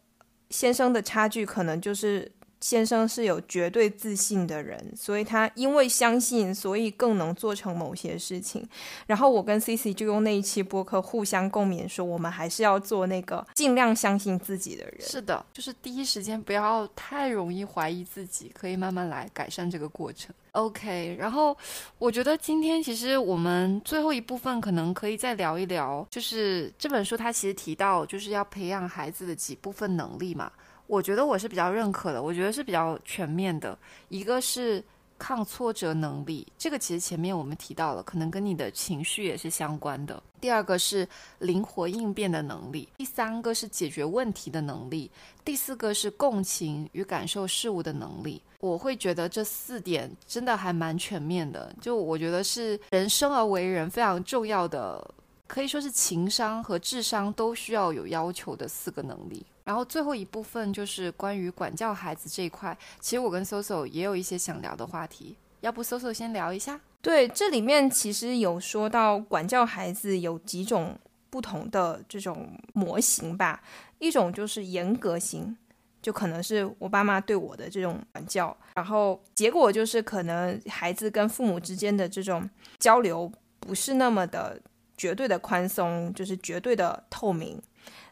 [0.50, 2.32] 先生的差距可能就是
[2.66, 8.68] 先生是有绝对自信的人，所以他因为相信，所以更能做成某些事情。
[9.06, 14.96] 然后我跟 C C 就用那一期播客互相共勉，说我们还是要做那个尽量相信自己的人。
[15.00, 20.34] 是的，就是第一时间不要太容易怀疑自己，可以慢慢来改善这个过程。
[20.54, 21.56] OK，然后
[22.00, 30.52] 我觉得今天其实我们最后一部分可能可以再聊一聊，就是这本书它其实提到就是要培养孩子的几部分能力嘛。
[30.88, 33.78] 我觉得我是比较认可的，我觉得是比较全面的。
[34.10, 34.84] 一个是
[35.18, 40.22] 抗挫折能力，这个其实前面我们提到了，可能跟你的情绪也是相关的。
[40.42, 41.08] 第二个是
[41.40, 45.10] 灵活应变的能力，第三个是解决问题的能力，
[45.44, 48.42] 第四个是共情与感受事物的能力。
[48.60, 55.04] 我会觉得这四点真的还蛮全面的，就我觉得是人生而为人非常重要的，
[55.48, 59.46] 可以说是情商和智商都需要有要求的四个能力。
[59.66, 66.80] 然后最后一部分就是关于管教孩子这一块，其实我跟 Soso 也有一些想聊的话题，要不 Soso 先聊一下？
[67.02, 70.98] 对，这里面其实有说到管教孩子有几种
[71.30, 73.62] 不同的这种模型吧，
[74.00, 75.58] 一种就是严格型。
[76.02, 82.48] 就可能是我爸妈对我的这种管教，然后结果就是可能孩子跟父母之间的这种
[82.78, 84.62] 交流不是那么的
[84.96, 87.60] 绝对的宽松，就是绝对的透明。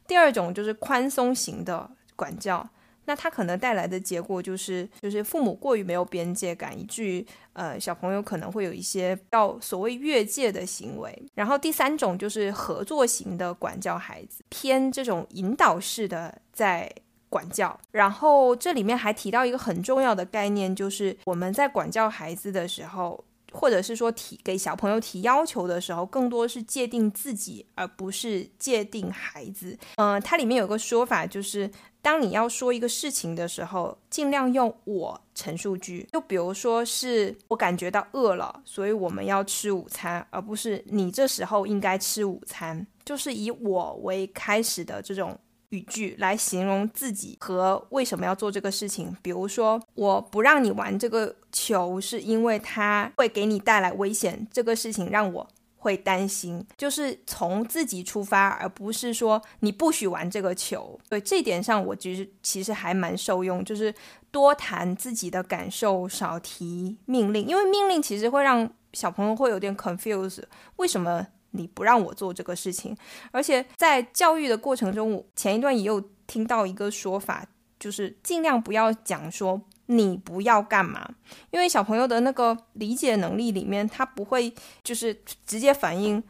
[0.08, 2.68] 第二种就是宽松型的管教，
[3.06, 11.24] 那他可能带来的结果就是就是父母过于没有边界感，以至于呃小朋友可能会有一些要所谓越界的行为。
[11.36, 16.92] 然后第三种就是合作型的管教孩子，偏这种引导式的在。
[17.30, 29.78] 管教，然后这里面还提到一个很重要的概念，就是我们在管教孩子的时候，或者是说提给小朋友提要求的时候，更多是界定自己，而不是界定孩子。
[29.96, 31.70] 嗯，它里面有个说法，就是
[32.02, 36.08] 当你要说一个事情的时候，尽量用我陈述句。
[36.12, 45.40] 就比如说是我感觉到饿了，所以我们要吃午餐，而不是你这时候应该吃午餐，就是以我为开始的这种。
[45.70, 49.18] 语句来形容自己和为什么要做这个事情。
[49.24, 54.46] 比如说，我不让你玩这个球，是因为它会给你带来危险。
[54.52, 55.48] 这个事情让我
[55.78, 61.00] 会担心，就是从自己出发，而不是说你不许玩这个球。
[61.08, 63.94] 对这点上，我其实其实还蛮受用，就是
[64.32, 70.44] 多谈自己的感受，少提命令，因为命令其实会让小朋友会有点 confuse，
[70.76, 71.26] 为什么？
[71.56, 72.98] 你不让我做这个事情，
[73.30, 77.46] 而且在教育的过程中，我前一段也有听到一个说法，
[77.80, 81.08] 就是尽量不要讲说你不要干嘛，
[81.52, 84.54] 因为小朋友的那个理解能力里面，他不会
[84.84, 86.24] 就是直接反应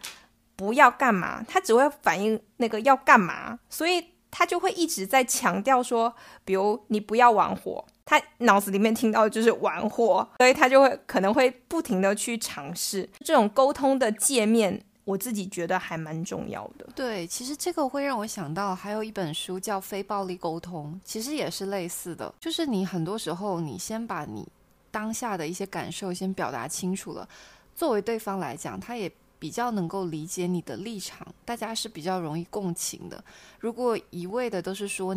[0.55, 14.83] 不要干嘛，他只会反应那个要干嘛，所以他就会一直在强调说，比如你不要玩火，他脑子里面听到就是玩火，所以他就会可能会不停的去尝试这种沟通的界面。
[15.05, 16.87] 我自己觉得还蛮重要的。
[16.95, 22.33] 对，其实这个会让我想到，还有一本书叫《非暴力沟通》，其实也是类似的。
[22.39, 24.47] 就是你很多时候，你先把你
[24.91, 27.27] 当下的一些感受先表达清楚了，
[27.75, 33.21] 作为对方来讲，他也比较能够理解你的立场，大家是比较容易共情的。
[33.59, 35.13] 如果一味的都是说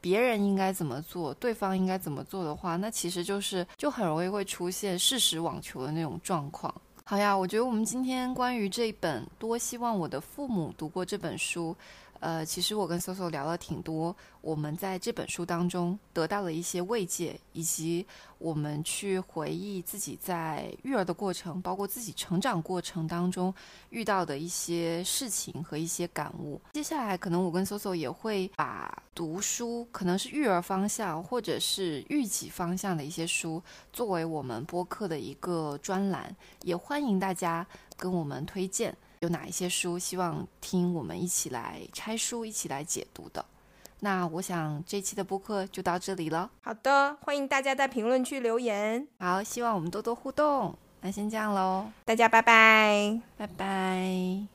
[0.00, 6.74] 别人应该怎么做，对方应该怎么做的话，那其实就是就很容易会出现事实网球的那种状况。
[7.04, 11.76] 好呀，我觉得我们今天关于这本《多希望我的父母读过这本书》，
[12.22, 14.16] 呃，其实我跟 Soso 聊了挺多。
[14.40, 18.06] 我们在这本书当中得到了一些慰藉，以及
[18.38, 23.52] 我们去回忆自己在育儿的过程，包括自己成长过程当中
[23.90, 26.60] 遇到的一些事情和一些感悟。
[26.74, 33.60] 接下来，可能我跟 Soso 也会把读书，可能是育儿方向或者是育己方向的一些书，
[33.92, 37.66] 作为我们播客的一个专栏，也欢迎大家
[37.96, 43.44] 跟我们推荐有哪一些书，希望听我们一起来拆书，一起来解读的。
[44.00, 46.50] 那我想这期的播客就到这里了。
[46.60, 49.06] 好的，欢迎大家在评论区留言。
[49.20, 50.76] 好，希望我们多多互动。
[51.02, 54.51] 那先这样喽，大家拜拜，拜拜。